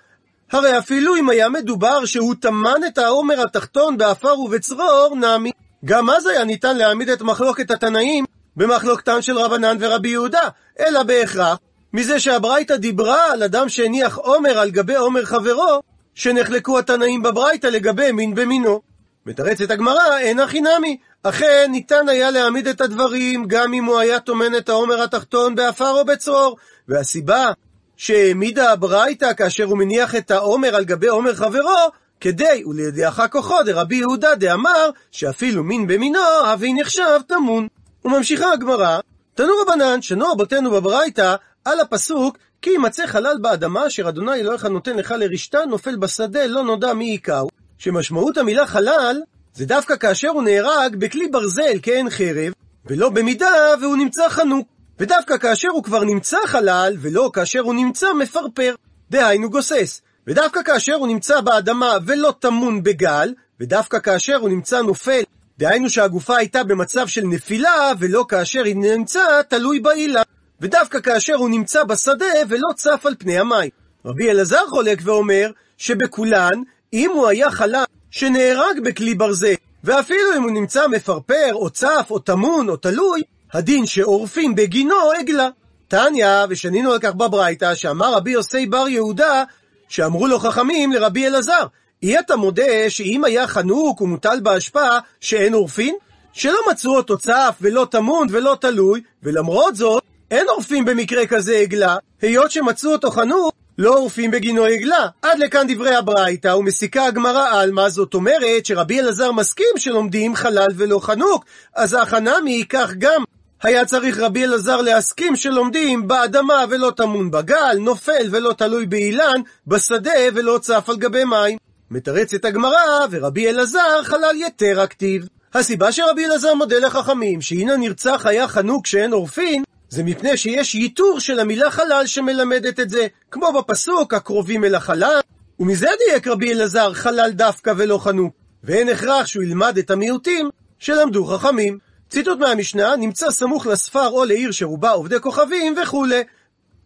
הרי 0.53 0.79
אפילו 0.79 1.16
אם 1.16 1.31
היה 1.31 1.49
מדובר 1.49 2.05
שהוא 2.05 2.35
טמן 2.40 2.81
את 2.87 2.99
העומר 2.99 3.42
התחתון 3.42 3.99
באפר 3.99 4.40
ובצרור, 4.40 5.16
נמי. 5.16 5.51
גם 5.85 6.11
אז 6.11 6.27
היה 6.27 6.44
ניתן 6.44 6.77
להעמיד 6.77 7.09
את 7.09 7.23
מחלוקת 7.23 7.71
התנאים 7.71 8.25
במחלוקתן 8.57 9.23
של 9.23 9.38
רבנן 9.38 9.77
ורבי 9.81 10.09
יהודה, 10.09 10.49
אלא 10.81 11.03
בהכרח 11.03 11.59
מזה 11.92 12.21
שהברייתא 12.21 12.77
דיברה 12.77 13.33
על 13.33 13.42
אדם 13.42 13.68
שהניח 13.68 14.16
עומר 14.16 14.59
על 14.59 14.71
גבי 14.71 14.97
עומר 14.97 15.25
חברו, 15.25 15.81
שנחלקו 16.14 16.79
התנאים 16.79 17.23
בברייתא 17.23 17.66
לגבי 17.66 18.12
מין 18.12 18.35
במינו. 18.35 18.81
מתרצת 19.27 19.71
הגמרא, 19.71 20.18
אין 20.18 20.40
הכי 20.40 20.61
נמי. 20.61 20.97
אכן, 21.23 21.68
ניתן 21.71 22.09
היה 22.09 22.31
להעמיד 22.31 22.66
את 22.68 22.81
הדברים 22.81 23.44
גם 23.47 23.75
אם 23.75 23.85
הוא 23.85 23.99
היה 23.99 24.21
טומן 24.21 24.57
את 24.57 24.68
העומר 24.68 25.03
התחתון 25.03 25.55
באפר 25.55 25.90
או 25.90 26.05
בצרור, 26.05 26.57
והסיבה 26.88 27.53
שהעמידה 27.96 28.72
הברייתא 28.72 29.33
כאשר 29.37 29.64
הוא 29.64 29.79
מניח 29.79 30.14
את 30.14 30.31
העומר 30.31 30.77
על 30.77 30.85
גבי 30.85 31.09
עומר 31.09 31.35
חברו, 31.35 31.90
כדי 32.20 32.62
להודיעך 32.66 33.20
כוחו 33.33 33.62
דרבי 33.62 33.96
יהודה 33.96 34.35
דאמר 34.35 34.90
שאפילו 35.12 35.64
מין 35.64 35.87
במינו 35.87 36.18
הוי 36.53 36.72
נחשב 36.72 37.20
טמון. 37.27 37.68
וממשיכה 38.05 38.53
הגמרא, 38.53 39.01
תנו 39.35 39.53
רבנן, 39.62 40.03
שנו 40.03 40.33
רבותינו 40.33 40.70
בברייתא 40.70 41.35
על 41.64 41.81
הפסוק 41.81 42.38
כי 42.62 42.70
ימצא 42.70 43.07
חלל 43.07 43.37
באדמה 43.40 43.87
אשר 43.87 44.09
אדוני 44.09 44.35
אלוהיך 44.35 44.64
נותן 44.64 44.96
לך 44.96 45.14
לרשתה 45.18 45.59
נופל 45.64 45.96
בשדה 45.96 46.46
לא 46.46 46.62
נודע 46.62 46.92
מי 46.92 47.18
יכהו 47.22 47.48
שמשמעות 47.79 48.38
המילה 48.38 48.66
חלל 48.66 49.20
זה 49.55 49.66
דווקא 49.66 49.96
כאשר 49.96 50.29
הוא 50.29 50.42
נהרג 50.42 50.96
בכלי 50.96 51.29
ברזל 51.29 51.79
כעין 51.83 52.11
חרב 52.11 52.53
ולא 52.87 53.11
במידה 53.11 53.51
והוא 53.81 53.96
נמצא 53.96 54.29
חנוק 54.29 54.68
ודווקא 54.98 55.38
כאשר 55.38 55.68
הוא 55.68 55.82
כבר 55.82 56.04
נמצא 56.04 56.38
חלל, 56.46 56.96
ולא 57.00 57.30
כאשר 57.32 57.61
הוא 57.61 57.74
נמצא 57.74 58.12
מפרפר, 58.12 58.74
דהיינו 59.11 59.50
גוסס. 59.50 60.02
ודווקא 60.26 60.62
כאשר 60.62 60.94
הוא 60.94 61.08
נמצא 61.08 61.40
באדמה 61.40 61.96
ולא 62.06 62.34
טמון 62.38 62.82
בגל, 62.82 63.34
ודווקא 63.61 63.98
כאשר 63.98 64.37
הוא 64.37 64.48
נמצא 64.48 64.82
נופל, 64.82 65.22
דהיינו 65.58 65.90
שהגופה 65.90 66.37
הייתה 66.37 66.64
במצב 66.64 67.06
של 67.06 67.22
נפילה, 67.24 67.92
ולא 67.98 68.24
כאשר 68.28 68.64
היא 68.64 68.76
נמצא 68.76 69.42
תלוי 69.48 69.80
בעילה. 69.80 70.22
ודווקא 70.61 71.00
כאשר 71.00 71.34
הוא 71.34 71.50
נמצא 71.50 71.84
בשדה 71.84 72.26
ולא 72.48 72.68
צף 72.76 73.02
על 73.04 73.14
פני 73.18 73.38
המים. 73.38 73.70
רבי 74.04 74.30
אלעזר 74.30 74.66
חולק 74.68 74.98
ואומר 75.04 75.50
שבכולן, 75.78 76.62
אם 76.92 77.11
הוא 77.14 77.28
היה 77.28 77.50
חלל 77.50 77.84
שנהרג 78.11 78.80
בכלי 78.84 79.14
ברזל, 79.14 79.54
ואפילו 79.84 80.37
אם 80.37 80.42
הוא 80.42 80.50
נמצא 80.50 80.87
מפרפר, 80.88 81.50
או 81.52 81.70
צף, 81.70 82.06
או 82.11 82.18
טמון, 82.18 82.68
או 82.68 82.76
תלוי, 82.76 83.22
הדין 83.52 83.87
שעורפים 83.87 84.54
בגינו 84.54 84.94
עגלה. 85.18 85.48
תניא, 85.88 86.28
ושנינו 86.48 86.92
על 86.92 86.98
כך 86.98 87.14
בברייתא, 87.14 87.74
שאמר 87.74 88.14
רבי 88.14 88.30
יוסי 88.30 88.66
בר 88.66 88.88
יהודה, 88.88 89.44
שאמרו 89.88 90.26
לו 90.26 90.38
חכמים 90.38 90.92
לרבי 90.92 91.26
אלעזר, 91.26 91.66
אי 92.02 92.18
אתה 92.18 92.37
מודה 92.37 92.90
שאם 92.90 93.24
היה 93.24 93.46
חנוק 93.46 94.00
ומוטל 94.00 94.40
באשפה, 94.40 94.98
שאין 95.20 95.54
עורפין? 95.54 95.94
שלא 96.32 96.58
מצאו 96.70 96.96
אותו 96.96 97.18
צף 97.18 97.56
ולא 97.61 97.87
טמון 97.90 98.26
ולא 98.30 98.56
תלוי, 98.61 99.00
ולמרות 99.22 99.76
זאת, 99.76 100.02
אין 100.30 100.46
עורפים 100.48 100.84
במקרה 100.84 101.26
כזה 101.26 101.56
עגלה, 101.56 101.96
היות 102.22 102.50
שמצאו 102.50 102.92
אותו 102.92 103.11
חנוק, 103.11 103.54
לא 103.78 103.98
עורפים 103.98 104.30
בגינו 104.30 104.64
עגלה. 104.64 105.06
עד 105.22 105.38
לכאן 105.38 105.66
דברי 105.68 105.94
הברייתא, 105.94 106.48
ומסיקה 106.48 107.06
הגמרא 107.06 107.61
עלמא, 107.61 107.88
זאת 107.88 108.14
אומרת 108.14 108.66
שרבי 108.66 109.00
אלעזר 109.00 109.32
מסכים 109.32 109.72
שלומדים 109.76 110.34
חלל 110.34 110.68
ולא 110.76 110.98
חנוק, 110.98 111.44
אז 111.74 111.94
החנמי 111.94 112.64
כך 112.68 112.92
גם. 112.98 113.24
היה 113.62 113.85
צריך 113.85 114.18
רבי 114.18 114.44
אלעזר 114.44 114.81
להסכים 114.81 115.37
שלומדים 115.37 116.09
באדמה 116.09 116.64
ולא 116.71 116.92
טמון 116.97 117.31
בגל, 117.31 117.79
נופל 117.81 118.29
ולא 118.31 118.53
תלוי 118.53 118.87
באילן, 118.87 119.40
בשדה 119.66 120.12
ולא 120.35 120.59
צף 120.62 120.88
על 120.88 120.97
גבי 120.97 121.25
מים. 121.25 121.59
מתרצת 121.90 122.44
הגמרא, 122.44 123.07
ורבי 123.11 123.49
אלעזר 123.49 124.03
חלל 124.03 124.37
יתר 124.37 124.81
הכתיב. 124.81 125.29
הסיבה 125.55 125.92
שרבי 125.92 126.27
אלעזר 126.27 126.55
מודה 126.55 126.79
לחכמים, 126.79 127.40
שהנה 127.40 127.77
נרצח 127.77 128.27
היה 128.27 128.49
חנוק 128.49 128.87
שאין 128.87 129.12
עורפין, 129.12 129.62
זה 129.88 130.03
מפני 130.03 130.37
שיש 130.37 130.75
ייתור 130.75 131.21
של 131.21 131.40
המילה 131.40 131.71
חלל 131.71 132.03
שמלמדת 132.07 132.81
את 132.81 132.90
זה, 132.90 133.07
כמו 133.31 133.53
בפסוק 133.53 134.14
הקרובים 134.14 134.64
אל 134.64 134.75
החלל, 134.75 135.21
ומזה 135.61 135.88
דייק 136.07 136.27
רבי 136.27 136.53
אלעזר 136.53 136.92
חלל 136.92 137.31
דווקא 137.31 137.73
ולא 137.77 137.99
חנוק, 137.99 138.35
ואין 138.64 138.88
הכרח 138.88 139.27
שהוא 139.27 139.42
ילמד 139.42 139.79
את 139.79 139.90
המיעוטים 139.90 140.51
שלמדו 140.79 141.25
חכמים. 141.25 141.88
ציטוט 142.11 142.38
מהמשנה 142.38 142.97
נמצא 142.97 143.31
סמוך 143.31 143.66
לספר 143.66 144.09
או 144.09 144.25
לעיר 144.25 144.51
שרובה 144.53 144.90
עובדי 144.90 145.21
כוכבים 145.21 145.75
וכולי. 145.83 146.23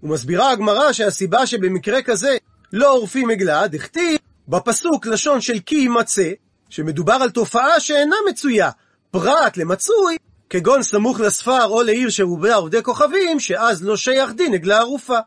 ומסבירה 0.03 0.51
הגמרא 0.51 0.93
שהסיבה 0.93 1.47
שבמקרה 1.47 2.03
כזה 2.03 2.37
לא 2.73 2.93
עורפים 2.93 3.31
עגלה, 3.31 3.67
דכתיב 3.67 4.19
בפסוק 4.49 5.07
לשון 5.07 5.41
של 5.41 5.59
כי 5.67 5.75
יימצא, 5.75 6.31
שמדובר 6.69 7.13
על 7.13 7.31
תופעה 7.31 7.81
שאינה 7.81 8.17
מצויה, 8.29 8.71
פרט 9.11 9.57
למצוי, 9.57 10.17
כגון 10.51 10.83
סמוך 10.83 11.21
לספר 11.21 11.67
או 11.67 11.83
לעיר 11.83 12.11
שרובה 12.11 12.55
עובדי 12.55 12.83
כוכבים, 12.83 13.41
שאז 13.41 13.85
לא 13.85 13.97
שייך 13.97 14.33
דין 14.33 14.55
עגלה 14.55 14.79
ערופה. 14.79 15.19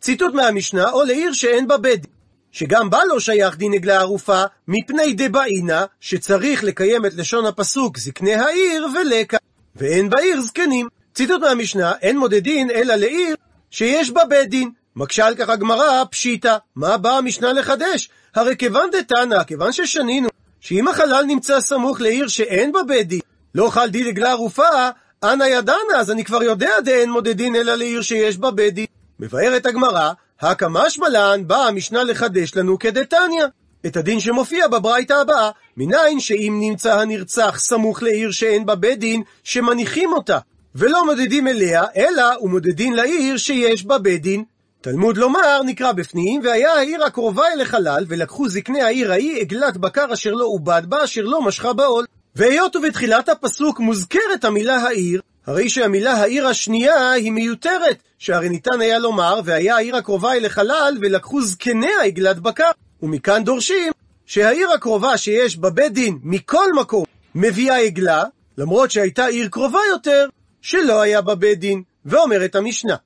ציטוט 0.00 0.34
מהמשנה, 0.34 0.90
או 0.90 1.04
לעיר 1.04 1.32
שאין 1.32 1.68
בה 1.68 1.76
בית 1.76 2.06
שגם 2.54 2.90
בה 2.90 3.04
לא 3.08 3.20
שייך 3.20 3.56
דין 3.56 3.74
עגלה 3.74 3.98
ערופה, 3.98 4.42
מפני 4.68 5.12
דבעינה, 5.16 5.84
שצריך 6.00 6.64
לקיים 6.64 7.06
את 7.06 7.14
לשון 7.14 7.46
הפסוק 7.46 7.98
זקני 7.98 8.34
העיר 8.34 8.86
ולקה, 8.94 9.36
ואין 9.76 10.10
בעיר 10.10 10.40
זקנים. 10.40 10.88
ציטוט 11.14 11.40
מהמשנה, 11.40 11.92
אין 12.02 12.18
מודדין 12.18 12.70
אלא 12.70 12.94
לעיר 12.94 13.36
שיש 13.70 14.10
בה 14.10 14.24
בית 14.24 14.48
דין. 14.48 14.70
מקשה 14.96 15.26
על 15.26 15.34
כך 15.34 15.48
הגמרא, 15.48 16.04
פשיטא. 16.10 16.56
מה 16.76 16.96
באה 16.96 17.18
המשנה 17.18 17.52
לחדש? 17.52 18.08
הרי 18.34 18.56
כיוון 18.56 18.90
דתנא, 18.92 19.44
כיוון 19.44 19.72
ששנינו, 19.72 20.28
שאם 20.60 20.88
החלל 20.88 21.24
נמצא 21.26 21.60
סמוך 21.60 22.00
לעיר 22.00 22.28
שאין 22.28 22.72
בה 22.72 22.82
בית 22.82 23.08
דין, 23.08 23.20
לא 23.54 23.70
חל 23.70 23.88
דין 23.88 24.06
עגלה 24.06 24.30
ערופה, 24.30 24.88
אנא 25.24 25.44
ידענה, 25.44 25.96
אז 25.96 26.10
אני 26.10 26.24
כבר 26.24 26.42
יודע 26.42 26.80
דאין 26.84 27.10
מודדין 27.10 27.56
אלא 27.56 27.74
לעיר 27.74 28.02
שיש 28.02 28.38
בה 28.38 28.50
בית 28.50 28.74
דין. 28.74 28.86
מבארת 29.20 29.66
הגמרא, 29.66 30.12
הקא 30.50 30.66
משמע 30.70 31.08
לן, 31.08 31.42
באה 31.46 31.68
המשנה 31.68 32.04
לחדש 32.04 32.56
לנו 32.56 32.78
כדתניא. 32.78 33.44
את 33.86 33.96
הדין 33.96 34.20
שמופיע 34.20 34.68
בברייתא 34.68 35.12
הבאה, 35.12 35.50
מניין 35.76 36.20
שאם 36.20 36.56
נמצא 36.60 37.00
הנרצח 37.00 37.58
סמוך 37.58 38.02
לעיר 38.02 38.30
שאין 38.30 38.66
בה 38.66 38.74
בית 38.74 38.98
דין, 38.98 39.22
שמניחים 39.44 40.12
אותה, 40.12 40.38
ולא 40.74 41.06
מודדים 41.06 41.48
אליה, 41.48 41.84
אלא 41.96 42.24
ומודדים 42.40 42.92
לעיר 42.92 43.36
שיש 43.36 43.84
בה 43.84 43.98
בית 43.98 44.22
דין. 44.22 44.44
תלמוד 44.80 45.16
לומר 45.16 45.62
נקרא 45.62 45.92
בפנים, 45.92 46.40
והיה 46.44 46.72
העיר 46.72 47.04
הקרובה 47.04 47.44
אל 47.52 47.60
החלל, 47.60 48.04
ולקחו 48.08 48.48
זקני 48.48 48.82
העיר 48.82 49.12
ההיא 49.12 49.40
עגלת 49.40 49.76
בקר 49.76 50.12
אשר 50.12 50.32
לא 50.32 50.44
עובד 50.44 50.82
בה, 50.88 51.04
אשר 51.04 51.22
לא 51.22 51.42
משכה 51.42 51.72
בעול. 51.72 52.04
והיות 52.36 52.76
ובתחילת 52.76 53.28
הפסוק 53.28 53.80
מוזכרת 53.80 54.44
המילה 54.44 54.76
העיר, 54.76 55.20
הרי 55.46 55.68
שהמילה 55.68 56.12
העיר 56.12 56.48
השנייה 56.48 57.10
היא 57.10 57.32
מיותרת, 57.32 57.98
שהרי 58.18 58.48
ניתן 58.48 58.80
היה 58.80 58.98
לומר, 58.98 59.40
והיה 59.44 59.76
העיר 59.76 59.96
הקרובה 59.96 60.32
אל 60.32 60.44
החלל, 60.44 60.98
ולקחו 61.00 61.42
זקניה 61.42 62.02
עגלת 62.04 62.38
בקר. 62.38 62.70
ומכאן 63.02 63.44
דורשים 63.44 63.92
שהעיר 64.26 64.70
הקרובה 64.70 65.16
שיש 65.16 65.56
בה 65.56 65.70
בית 65.70 65.92
דין 65.92 66.18
מכל 66.22 66.72
מקום 66.72 67.04
מביאה 67.34 67.76
עגלה, 67.76 68.24
למרות 68.58 68.90
שהייתה 68.90 69.26
עיר 69.26 69.48
קרובה 69.48 69.80
יותר, 69.90 70.28
שלא 70.62 71.00
היה 71.00 71.20
בה 71.20 71.34
בית 71.34 71.60
דין. 71.60 71.82
ואומרת 72.06 72.54
המשנה, 72.54 72.96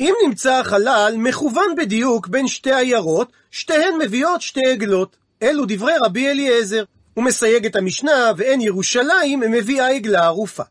אם 0.00 0.14
נמצא 0.24 0.54
החלל 0.54 1.14
מכוון 1.18 1.74
בדיוק 1.76 2.28
בין 2.28 2.48
שתי 2.48 2.74
עיירות, 2.74 3.32
שתיהן 3.50 3.94
מביאות 4.02 4.42
שתי 4.42 4.66
עגלות. 4.66 5.16
אלו 5.42 5.64
דברי 5.68 5.92
רבי 6.00 6.28
אליעזר. 6.28 6.84
הוא 7.14 7.24
מסייג 7.24 7.66
את 7.66 7.76
המשנה, 7.76 8.32
ואין 8.36 8.60
ירושלים 8.60 9.40
מביאה 9.40 9.88
עגלה 9.88 10.24
ערופה. 10.24 10.62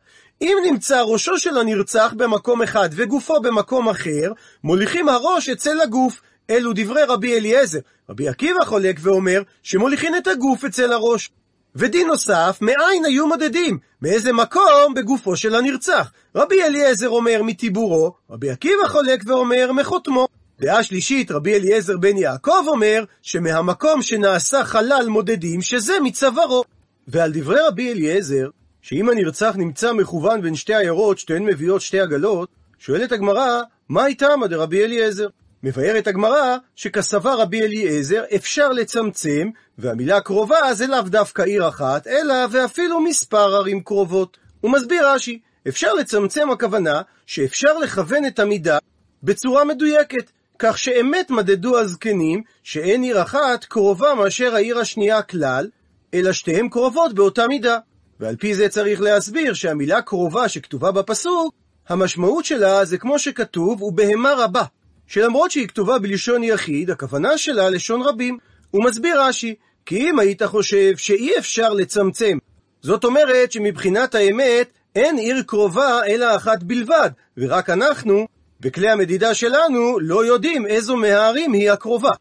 אם 0.41 0.57
נמצא 0.65 1.01
ראשו 1.01 1.37
של 1.37 1.57
הנרצח 1.57 2.13
במקום 2.17 2.61
אחד 2.61 2.89
וגופו 2.91 3.41
במקום 3.41 3.89
אחר, 3.89 4.31
מוליכים 4.63 5.09
הראש 5.09 5.49
אצל 5.49 5.81
הגוף. 5.81 6.21
אלו 6.49 6.71
דברי 6.75 7.03
רבי 7.03 7.37
אליעזר. 7.37 7.79
רבי 8.09 8.29
עקיבא 8.29 8.65
חולק 8.65 8.99
ואומר 9.01 9.41
שמוליכים 9.63 10.15
את 10.15 10.27
הגוף 10.27 10.65
אצל 10.65 10.91
הראש. 10.91 11.29
ודין 11.75 12.07
נוסף, 12.07 12.57
מאין 12.61 13.05
היו 13.05 13.27
מודדים? 13.27 13.77
מאיזה 14.01 14.33
מקום 14.33 14.93
בגופו 14.95 15.35
של 15.35 15.55
הנרצח? 15.55 16.11
רבי 16.35 16.63
אליעזר 16.63 17.09
אומר 17.09 17.41
מטיבורו, 17.43 18.13
רבי 18.29 18.49
עקיבא 18.49 18.87
חולק 18.87 19.21
ואומר 19.25 19.71
מחותמו. 19.71 20.27
דעה 20.59 20.83
שלישית, 20.83 21.31
רבי 21.31 21.55
אליעזר 21.55 21.97
בן 21.97 22.17
יעקב 22.17 22.63
אומר 22.67 23.03
שמהמקום 23.21 24.01
שנעשה 24.01 24.63
חלל 24.63 25.05
מודדים, 25.09 25.61
שזה 25.61 25.93
מצווארו. 26.03 26.63
ועל 27.07 27.31
דברי 27.33 27.59
רבי 27.67 27.91
אליעזר, 27.91 28.49
שאם 28.87 29.09
הנרצח 29.09 29.53
נמצא 29.55 29.93
מכוון 29.93 30.41
בין 30.41 30.55
שתי 30.55 30.75
עיירות, 30.75 31.19
שתיהן 31.19 31.45
מביאות 31.45 31.81
שתי 31.81 31.99
עגלות, 31.99 32.49
שואלת 32.79 33.11
הגמרא, 33.11 33.61
מה 33.89 34.07
איתמא 34.07 34.47
דרבי 34.47 34.83
אליעזר? 34.83 35.27
מבארת 35.63 36.07
הגמרא 36.07 36.57
שכסבה 36.75 37.33
רבי 37.33 37.61
אליעזר 37.61 38.23
אפשר 38.35 38.69
לצמצם, 38.69 39.49
והמילה 39.77 40.21
קרובה 40.21 40.73
זה 40.73 40.87
לאו 40.87 41.01
דווקא 41.01 41.41
עיר 41.41 41.67
אחת, 41.67 42.07
אלא 42.07 42.33
ואפילו 42.51 42.99
מספר 42.99 43.55
ערים 43.55 43.83
קרובות. 43.83 44.37
הוא 44.61 44.71
מסביר 44.71 45.07
רש"י, 45.09 45.39
אפשר 45.67 45.93
לצמצם 45.93 46.49
הכוונה 46.49 47.01
שאפשר 47.25 47.77
לכוון 47.77 48.25
את 48.25 48.39
המידה 48.39 48.77
בצורה 49.23 49.63
מדויקת, 49.63 50.31
כך 50.59 50.77
שאמת 50.77 51.31
מדדו 51.31 51.79
הזקנים 51.79 52.43
שאין 52.63 53.03
עיר 53.03 53.21
אחת 53.21 53.65
קרובה 53.65 54.15
מאשר 54.15 54.55
העיר 54.55 54.79
השנייה 54.79 55.21
כלל, 55.21 55.67
אלא 56.13 56.31
שתיהן 56.31 56.69
קרובות 56.69 57.13
באותה 57.13 57.47
מידה. 57.47 57.77
ועל 58.19 58.35
פי 58.35 58.55
זה 58.55 58.69
צריך 58.69 59.01
להסביר 59.01 59.53
שהמילה 59.53 60.01
קרובה 60.01 60.49
שכתובה 60.49 60.91
בפסוק, 60.91 61.53
המשמעות 61.89 62.45
שלה 62.45 62.85
זה 62.85 62.97
כמו 62.97 63.19
שכתוב, 63.19 63.81
ובהמה 63.81 64.33
רבה. 64.37 64.63
שלמרות 65.07 65.51
שהיא 65.51 65.67
כתובה 65.67 65.99
בלשון 65.99 66.43
יחיד, 66.43 66.89
הכוונה 66.89 67.37
שלה 67.37 67.69
לשון 67.69 68.01
רבים. 68.01 68.37
הוא 68.71 68.83
מסביר 68.85 69.21
רש"י, 69.21 69.55
כי 69.85 70.09
אם 70.09 70.19
היית 70.19 70.43
חושב 70.43 70.97
שאי 70.97 71.37
אפשר 71.37 71.69
לצמצם, 71.73 72.37
זאת 72.81 73.03
אומרת 73.03 73.51
שמבחינת 73.51 74.15
האמת 74.15 74.67
אין 74.95 75.17
עיר 75.17 75.43
קרובה 75.47 75.99
אלא 76.07 76.35
אחת 76.35 76.63
בלבד, 76.63 77.09
ורק 77.37 77.69
אנחנו, 77.69 78.27
בכלי 78.59 78.89
המדידה 78.89 79.33
שלנו, 79.33 79.99
לא 79.99 80.25
יודעים 80.25 80.65
איזו 80.65 80.95
מהערים 80.97 81.53
היא 81.53 81.71
הקרובה. 81.71 82.11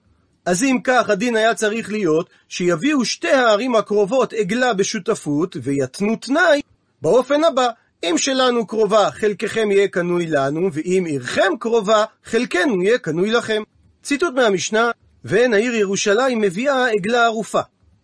אז 0.46 0.62
אם 0.64 0.78
כך, 0.84 1.10
הדין 1.10 1.36
היה 1.36 1.54
צריך 1.54 1.92
להיות 1.92 2.30
שיביאו 2.48 3.04
שתי 3.04 3.30
הערים 3.30 3.74
הקרובות 3.74 4.32
עגלה 4.32 4.74
בשותפות, 4.74 5.56
ויתנו 5.62 6.16
תנאי 6.16 6.60
באופן 7.02 7.44
הבא, 7.44 7.68
אם 8.04 8.18
שלנו 8.18 8.66
קרובה, 8.66 9.10
חלקכם 9.10 9.70
יהיה 9.70 9.88
קנוי 9.88 10.26
לנו, 10.26 10.70
ואם 10.72 11.04
עירכם 11.06 11.52
קרובה, 11.60 12.04
חלקנו 12.24 12.82
יהיה 12.82 12.98
קנוי 12.98 13.30
לכם. 13.30 13.62
ציטוט 14.02 14.34
מהמשנה, 14.34 14.90
ואין 15.24 15.54
העיר 15.54 15.74
ירושלים 15.74 16.40
מביאה 16.40 16.86
עגלה 16.88 17.24
ערופה. 17.24 17.60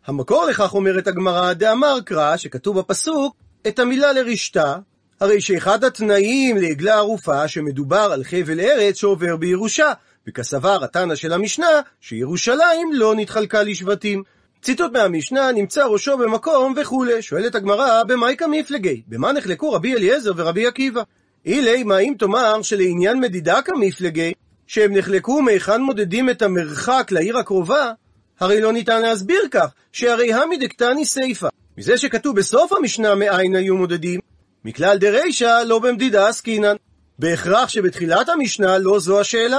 המקור 0.06 0.44
לכך 0.44 0.74
אומרת 0.74 1.06
הגמרא, 1.06 1.52
דאמר 1.52 1.98
קרא, 2.04 2.36
שכתוב 2.36 2.78
בפסוק, 2.78 3.36
את 3.66 3.78
המילה 3.78 4.12
לרשתה, 4.12 4.76
הרי 5.20 5.40
שאחד 5.40 5.84
התנאים 5.84 6.56
לעגלה 6.56 6.94
ערופה, 6.94 7.48
שמדובר 7.48 8.10
על 8.12 8.24
חבל 8.24 8.60
ארץ 8.60 8.96
שעובר 8.96 9.36
בירושה, 9.36 9.92
וכסבר 10.28 10.84
התנא 10.84 11.14
של 11.14 11.32
המשנה, 11.32 11.80
שירושלים 12.00 12.92
לא 12.92 13.14
נתחלקה 13.16 13.62
לשבטים. 13.62 14.22
ציטוט 14.62 14.92
מהמשנה, 14.92 15.52
נמצא 15.52 15.84
ראשו 15.84 16.18
במקום 16.18 16.74
וכולי. 16.76 17.22
שואלת 17.22 17.54
הגמרא, 17.54 18.02
במאי 18.04 18.36
כמפלגי? 18.36 19.02
במה 19.08 19.32
נחלקו 19.32 19.72
רבי 19.72 19.94
אליעזר 19.94 20.32
ורבי 20.36 20.66
עקיבא? 20.66 21.02
אילי, 21.46 21.82
מה 21.82 21.98
אם 21.98 22.14
תאמר 22.18 22.62
שלעניין 22.62 23.20
מדידה 23.20 23.62
כמפלגי, 23.62 24.32
שהם 24.66 24.96
נחלקו 24.96 25.42
מהיכן 25.42 25.82
מודדים 25.82 26.30
את 26.30 26.42
המרחק 26.42 27.08
לעיר 27.10 27.38
הקרובה, 27.38 27.92
הרי 28.40 28.60
לא 28.60 28.72
ניתן 28.72 29.02
להסביר 29.02 29.42
כך, 29.50 29.66
שהרי 29.92 30.32
המי 30.32 30.56
דקתני 30.56 31.04
סיפא. 31.04 31.48
מזה 31.78 31.98
שכתוב 31.98 32.36
בסוף 32.36 32.72
המשנה 32.72 33.14
מאין 33.14 33.54
היו 33.54 33.76
מודדים, 33.76 34.20
מכלל 34.64 34.98
דרישא 34.98 35.62
לא 35.66 35.78
במדידה 35.78 36.28
עסקינן. 36.28 36.76
בהכרח 37.18 37.68
שבתחילת 37.68 38.28
המשנה 38.28 38.78
לא 38.78 38.98
זו 38.98 39.20
השאלה. 39.20 39.58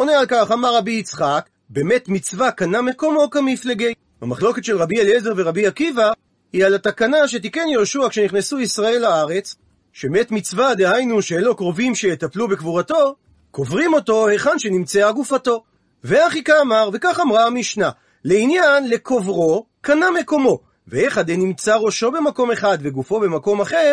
עונה 0.00 0.18
על 0.18 0.26
כך 0.28 0.50
אמר 0.52 0.76
רבי 0.76 0.92
יצחק, 0.92 1.48
באמת 1.70 2.08
מצווה 2.08 2.50
קנה 2.50 2.82
מקומו 2.82 3.30
כמפלגי. 3.30 3.92
המחלוקת 4.22 4.64
של 4.64 4.76
רבי 4.76 5.00
אליעזר 5.00 5.32
ורבי 5.36 5.66
עקיבא 5.66 6.12
היא 6.52 6.64
על 6.64 6.74
התקנה 6.74 7.28
שתיקן 7.28 7.68
יהושע 7.68 8.08
כשנכנסו 8.08 8.60
ישראל 8.60 9.02
לארץ, 9.02 9.56
שמת 9.92 10.30
מצווה, 10.30 10.74
דהיינו 10.74 11.22
שאלו 11.22 11.56
קרובים 11.56 11.94
שיטפלו 11.94 12.48
בקבורתו, 12.48 13.14
קוברים 13.50 13.94
אותו 13.94 14.28
היכן 14.28 14.58
שנמצאה 14.58 15.12
גופתו. 15.12 15.62
ואחי 16.04 16.44
כאמר, 16.44 16.90
וכך 16.92 17.20
אמרה 17.20 17.46
המשנה, 17.46 17.90
לעניין 18.24 18.88
לקוברו, 18.88 19.66
קנה 19.80 20.10
מקומו, 20.20 20.58
ואיך 20.88 21.18
דנמצא 21.18 21.76
ראשו 21.76 22.10
במקום 22.10 22.50
אחד 22.50 22.78
וגופו 22.82 23.20
במקום 23.20 23.60
אחר, 23.60 23.92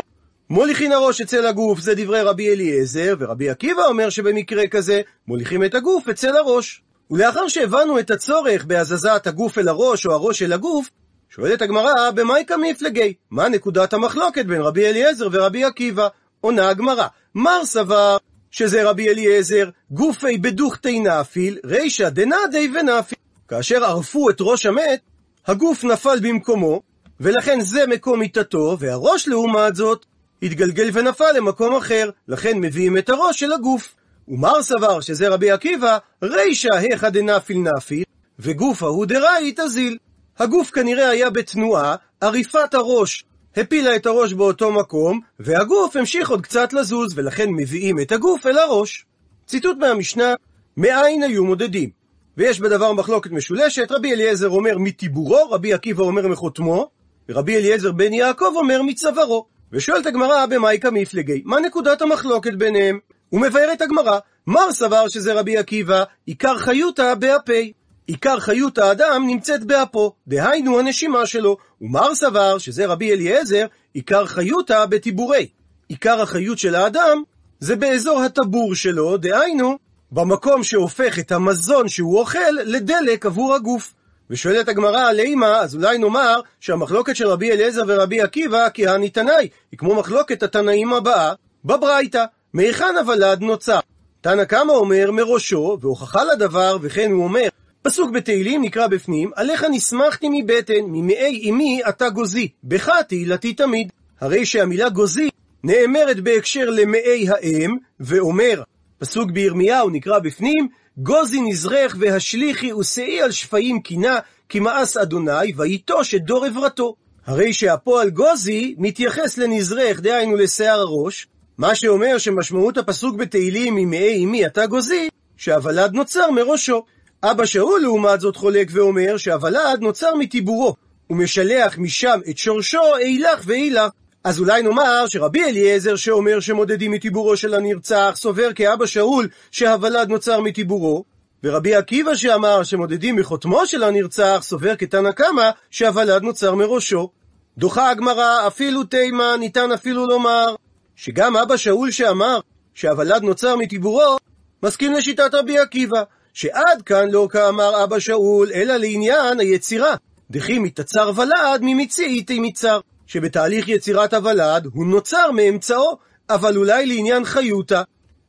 מוליכין 0.50 0.92
הראש 0.92 1.22
אצל 1.22 1.46
הגוף, 1.46 1.80
זה 1.80 1.96
דברי 1.96 2.22
רבי 2.22 2.50
אליעזר, 2.50 3.16
ורבי 3.20 3.50
עקיבא 3.50 3.86
אומר 3.86 4.10
שבמקרה 4.10 4.68
כזה, 4.68 5.02
מוליכים 5.28 5.64
את 5.64 5.76
הגוף 5.76 6.10
אצל 6.10 6.38
הראש. 6.38 6.82
ולאחר 7.12 7.48
שהבנו 7.48 8.00
את 8.00 8.12
הצורך 8.12 8.66
בהזזת 8.66 9.28
הגוף 9.28 9.58
אל 9.58 9.68
הראש 9.68 10.06
או 10.06 10.12
הראש 10.12 10.42
אל 10.42 10.54
הגוף, 10.54 10.90
שואלת 11.30 11.62
הגמרא, 11.62 12.12
במאי 12.12 12.44
כמפלגי? 12.48 13.14
מה 13.32 13.50
נקודת 13.50 13.94
המחלוקת 13.94 14.46
בין 14.46 14.62
רבי 14.62 14.88
אליעזר 14.88 15.28
ורבי 15.32 15.64
עקיבא? 15.64 16.08
עונה 16.42 16.70
הגמרא, 16.70 17.08
מר 17.36 17.66
סבר 17.66 18.18
שזה 18.52 18.90
רבי 18.90 19.10
אליעזר, 19.10 19.70
גופי 19.92 20.38
בדוכתי 20.38 21.00
נפיל, 21.00 21.58
רישא 21.66 22.10
דנדי 22.10 22.72
ונפיל. 22.76 23.18
כאשר 23.48 23.84
ערפו 23.84 24.30
את 24.30 24.38
ראש 24.40 24.66
המת, 24.66 25.00
הגוף 25.48 25.84
נפל 25.84 26.20
במקומו, 26.22 26.82
ולכן 27.20 27.62
זה 27.62 27.88
מקום 27.88 28.20
מיטתו, 28.20 28.78
והראש 28.80 29.28
לעומת 29.28 29.76
זאת, 29.76 30.06
התגלגל 30.41 30.89
ונפל 30.93 31.32
למקום 31.36 31.76
אחר, 31.76 32.10
לכן 32.28 32.60
מביאים 32.60 32.97
את 32.97 33.10
הראש 33.10 33.39
של 33.39 33.54
הגוף. 33.54 33.95
ומר 34.28 34.62
סבר 34.62 35.02
שזה 35.02 35.30
רבי 35.30 35.52
עקיבא, 35.52 35.97
רישא 36.23 36.73
היכא 36.73 37.10
דנפיל 37.10 37.58
נפיל, 37.58 38.04
וגוף 38.39 38.84
ההוא 38.84 39.06
דראי 39.06 39.54
תזיל. 39.56 39.97
הגוף 40.39 40.71
כנראה 40.71 41.10
היה 41.10 41.30
בתנועה, 41.30 41.95
עריפת 42.21 42.73
הראש 42.73 43.23
הפילה 43.58 43.95
את 43.95 44.06
הראש 44.06 44.34
באותו 44.34 44.71
מקום, 44.71 45.19
והגוף 45.39 45.95
המשיך 45.95 46.30
עוד 46.30 46.41
קצת 46.41 46.73
לזוז, 46.73 47.13
ולכן 47.15 47.50
מביאים 47.50 48.00
את 48.00 48.12
הגוף 48.12 48.45
אל 48.45 48.58
הראש. 48.58 49.06
ציטוט 49.47 49.78
מהמשנה, 49.78 50.34
מאין 50.78 51.23
היו 51.23 51.45
מודדים? 51.45 51.89
ויש 52.38 52.60
בדבר 52.60 52.93
מחלוקת 52.93 53.32
משולשת, 53.32 53.91
רבי 53.91 54.13
אליעזר 54.13 54.50
אומר 54.50 54.78
מטיבורו, 54.78 55.50
רבי 55.52 55.73
עקיבא 55.73 56.04
אומר 56.04 56.28
מחותמו, 56.28 56.89
ורבי 57.30 57.56
אליעזר 57.56 57.91
בן 57.91 58.13
יעקב 58.13 58.54
אומר 58.56 58.82
מצווארו. 58.82 59.45
ושואלת 59.72 60.06
הגמרא 60.06 60.46
במאיקה 60.46 60.92
מפלגי, 60.92 61.42
מה 61.46 61.60
נקודת 61.60 62.02
המחלוקת 62.02 62.54
ביניהם? 62.54 63.00
ומבארת 63.32 63.82
הגמרא, 63.82 64.20
מר 64.48 64.72
סבר 64.72 65.08
שזה 65.08 65.34
רבי 65.34 65.58
עקיבא, 65.58 66.04
עיקר 66.26 66.58
חיותא 66.58 67.14
באפי. 67.14 67.74
עיקר 68.08 68.40
חיות 68.40 68.78
האדם 68.78 69.24
נמצאת 69.28 69.64
באפו, 69.64 70.14
דהיינו 70.28 70.80
הנשימה 70.80 71.26
שלו, 71.26 71.58
ומר 71.82 72.16
סבר 72.16 72.58
שזה 72.58 72.86
רבי 72.86 73.12
אליעזר, 73.14 73.66
עיקר 73.94 74.26
חיותא 74.26 74.86
בטיבורי. 74.86 75.48
עיקר 75.88 76.22
החיות 76.22 76.58
של 76.58 76.76
האדם 76.76 77.24
זה 77.60 77.76
באזור 77.76 78.22
הטבור 78.22 78.76
שלו, 78.76 79.18
דהיינו, 79.18 79.78
במקום 80.12 80.64
שהופך 80.64 81.20
את 81.20 81.32
המזון 81.32 81.88
שהוא 81.88 82.20
אוכל 82.20 82.52
לדלק 82.66 83.26
עבור 83.26 83.56
הגוף. 83.56 83.94
ושואלת 84.30 84.70
הגמרא, 84.70 85.12
לימה, 85.12 85.60
אז 85.60 85.76
אולי 85.76 85.98
נאמר 85.98 86.40
שהמחלוקת 86.60 87.16
של 87.16 87.28
רבי 87.28 87.52
אליעזר 87.52 87.84
ורבי 87.88 88.22
עקיבא 88.22 88.68
כהני 88.74 89.10
תנאי, 89.10 89.48
היא 89.72 89.78
כמו 89.78 89.96
מחלוקת 89.96 90.44
התנאים 90.44 90.94
הבאה, 90.94 91.34
בברייתא, 91.66 92.26
מהיכן 92.54 92.96
הוולד 93.00 93.42
נוצר? 93.42 93.80
תנא 94.22 94.44
קמא 94.44 94.72
אומר 94.72 95.12
מראשו, 95.12 95.78
והוכחה 95.82 96.24
לדבר, 96.24 96.78
וכן 96.82 97.12
הוא 97.12 97.24
אומר, 97.24 97.48
פסוק 97.82 98.12
בתהילים 98.12 98.62
נקרא 98.62 98.88
בפנים, 98.88 99.32
עליך 99.36 99.66
נסמכתי 99.72 100.28
מבטן, 100.32 100.82
ממאי 100.88 101.50
אמי 101.50 101.82
אתה 101.90 102.10
גוזי, 102.10 102.48
בך 102.63 102.90
תהילתי 103.08 103.54
תמיד. 103.54 103.92
הרי 104.22 104.46
שהמילה 104.46 104.90
גוזי 104.90 105.30
נאמרת 105.63 106.20
בהקשר 106.20 106.70
למאי 106.70 107.30
האם, 107.30 107.78
ואומר, 108.00 108.63
פסוק 109.00 109.32
בירמיהו 109.32 109.90
נקרא 109.90 110.20
בפנים, 110.20 110.68
גוזי 110.98 111.42
נזרך 111.42 111.96
והשליכי 112.00 112.74
ושאי 112.74 113.22
על 113.22 113.32
שפיים 113.32 113.82
קינה, 113.82 114.20
כי 114.50 114.60
מאס 114.60 114.98
אדוני, 114.98 115.54
ויטוש 115.58 116.16
את 116.16 116.26
דור 116.26 116.46
עברתו. 116.46 116.96
הרי 117.26 117.54
שהפועל 117.54 118.10
גוזי 118.10 118.76
מתייחס 118.78 119.38
לנזרך, 119.38 120.02
דהיינו 120.02 120.36
לשיער 120.36 120.80
הראש, 120.80 121.28
מה 121.58 121.76
שאומר 121.76 122.18
שמשמעות 122.18 122.78
הפסוק 122.78 123.16
בתהילים 123.16 123.76
ממאי 123.76 124.26
אמי 124.26 124.46
אתה 124.46 124.66
גוזי, 124.66 125.10
שהוולד 125.38 125.94
נוצר 125.94 126.32
מראשו. 126.32 126.84
אבא 127.24 127.46
שאול 127.46 127.82
לעומת 127.82 128.20
זאת 128.22 128.36
חולק 128.36 128.68
ואומר 128.72 129.18
שהוולד 129.18 129.80
נוצר 129.82 130.16
מטיבורו, 130.16 130.76
ומשלח 131.10 131.78
משם 131.78 132.20
את 132.30 132.38
שורשו 132.38 132.98
אילך 133.00 133.42
ואילך. 133.46 133.92
אז 134.28 134.40
אולי 134.40 134.62
נאמר 134.62 135.06
שרבי 135.08 135.44
אליעזר 135.44 135.96
שאומר 135.96 136.40
שמודדים 136.40 136.92
מטיבורו 136.92 137.38
של 137.38 137.54
הנרצח, 137.54 138.13
סובר 138.16 138.54
כאבא 138.54 138.86
שאול 138.86 139.28
שהוולד 139.52 140.10
נוצר 140.10 140.42
מטיבורו, 140.42 141.04
ורבי 141.44 141.76
עקיבא 141.76 142.16
שאמר 142.16 142.63
שמודדים 142.63 143.16
מחותמו 143.16 143.66
של 143.66 143.84
הנרצח, 143.84 144.40
סובר 144.42 144.76
כתנא 144.76 145.12
קמא 145.12 145.50
שהוולד 145.72 146.24
נוצר 146.24 146.56
מראשו. 146.56 147.10
דוחה 147.58 147.90
הגמרא, 147.90 148.48
אפילו 148.48 148.84
תימה, 148.84 149.38
ניתן 149.40 149.72
אפילו 149.72 150.06
לומר, 150.08 150.56
שגם 150.96 151.38
אבא 151.38 151.58
שאול 151.58 151.92
שאמר 151.92 152.40
שהוולד 152.74 153.24
נוצר 153.24 153.56
מטיבורו, 153.56 154.18
מסכים 154.63 154.94
לשיטת 154.94 155.34
רבי 155.34 155.60
עקיבא, 155.60 156.04
שעד 156.34 156.82
כאן 156.86 157.10
לא 157.12 157.28
כאמר 157.32 157.84
אבא 157.84 158.00
שאול, 158.00 158.52
אלא 158.54 158.76
לעניין 158.76 159.40
היצירה. 159.40 159.96
דכי 160.32 160.60
מתצר 160.60 161.12
ולד 161.16 161.60
ממציאי 161.62 162.24
מצר. 162.30 162.80
שבתהליך 163.08 163.67
יצירת 163.67 164.13
הוולד 164.13 164.67
הוא 164.74 164.86
נוצר 164.86 165.32
מאמצעו, 165.32 165.98
אבל 166.30 166.58
אולי 166.58 166.86
לעניין 166.86 167.26
חיותא. 167.26 167.82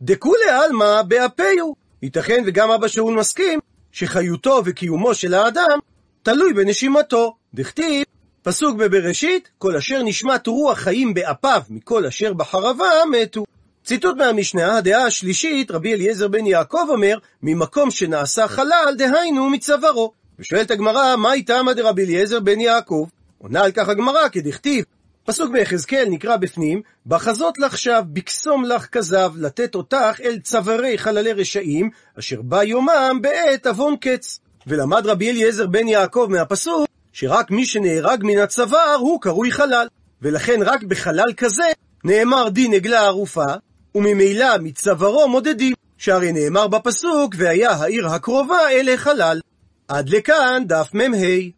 דכולי 0.03 0.51
עלמא 0.51 1.03
באפיהו. 1.03 1.75
ייתכן 2.03 2.43
וגם 2.47 2.71
אבא 2.71 2.89
שאול 2.89 3.15
מסכים 3.15 3.61
שחיותו 3.93 4.63
וקיומו 4.65 5.15
של 5.15 5.35
האדם 5.35 5.79
תלוי 6.23 6.53
בנשימתו. 6.53 7.37
דכתיב, 7.55 8.05
פסוק 8.43 8.77
בבראשית, 8.77 9.49
כל 9.59 9.77
אשר 9.77 10.03
נשמת 10.03 10.47
רוח 10.47 10.79
חיים 10.79 11.15
באפיו 11.15 11.63
מכל 11.71 12.07
אשר 12.07 12.33
בחרבה 12.33 12.89
מתו. 13.11 13.45
ציטוט 13.85 14.17
מהמשנה, 14.17 14.77
הדעה 14.77 15.05
השלישית, 15.05 15.71
רבי 15.71 15.95
אליעזר 15.95 16.29
בן 16.29 16.47
יעקב 16.47 16.87
אומר, 16.89 17.19
ממקום 17.43 17.91
שנעשה 17.91 18.49
חלל, 18.49 18.95
דהיינו 18.99 19.51
מצווארו. 19.51 20.13
ושואלת 20.39 20.71
הגמרא, 20.71 21.17
מה 21.17 21.33
איתמא 21.33 21.73
דרבי 21.73 22.05
אליעזר 22.05 22.41
בן 22.41 22.61
יעקב? 22.61 23.07
עונה 23.39 23.65
על 23.65 23.73
כך 23.73 23.89
הגמרא, 23.89 24.29
כדכתיב, 24.29 24.85
פסוק 25.25 25.53
ביחזקאל 25.53 26.07
נקרא 26.11 26.37
בפנים, 26.37 26.83
בחזות 27.07 27.59
לך 27.59 27.79
שב, 27.79 28.03
בקסום 28.13 28.65
לך 28.65 28.87
כזב, 28.87 29.33
לתת 29.37 29.75
אותך 29.75 30.21
אל 30.25 30.39
צווארי 30.39 30.99
חללי 30.99 31.33
רשעים, 31.33 31.91
אשר 32.19 32.43
בא 32.43 32.63
יומם 32.63 33.19
בעת 33.23 33.67
עוון 33.67 33.97
קץ. 34.01 34.41
ולמד 34.67 35.07
רבי 35.07 35.31
אליעזר 35.31 35.67
בן 35.67 35.89
יעקב 35.89 36.27
מהפסוק, 36.31 36.89
שרק 37.13 37.51
מי 37.51 37.67
שנהרג 37.67 38.25
מן 38.25 38.39
הצוואר 38.39 38.97
הוא 38.99 39.21
קרוי 39.21 39.53
חלל. 39.53 39.87
ולכן 40.23 40.61
רק 40.63 40.83
בחלל 40.83 41.33
כזה 41.37 41.71
נאמר 42.05 42.49
דין 42.49 42.75
עגלה 42.75 43.01
ערופה, 43.01 43.55
וממילא 43.95 44.59
מצווארו 44.61 45.29
מודדים, 45.29 45.75
שהרי 45.99 46.33
נאמר 46.33 46.69
בפסוק, 46.69 47.35
והיה 47.39 47.71
העיר 47.71 48.09
הקרובה 48.09 48.71
אל 48.71 48.89
החלל. 48.95 49.41
עד 49.89 50.09
לכאן 50.09 50.63
דף 50.67 50.91
מ"ה. 50.95 51.58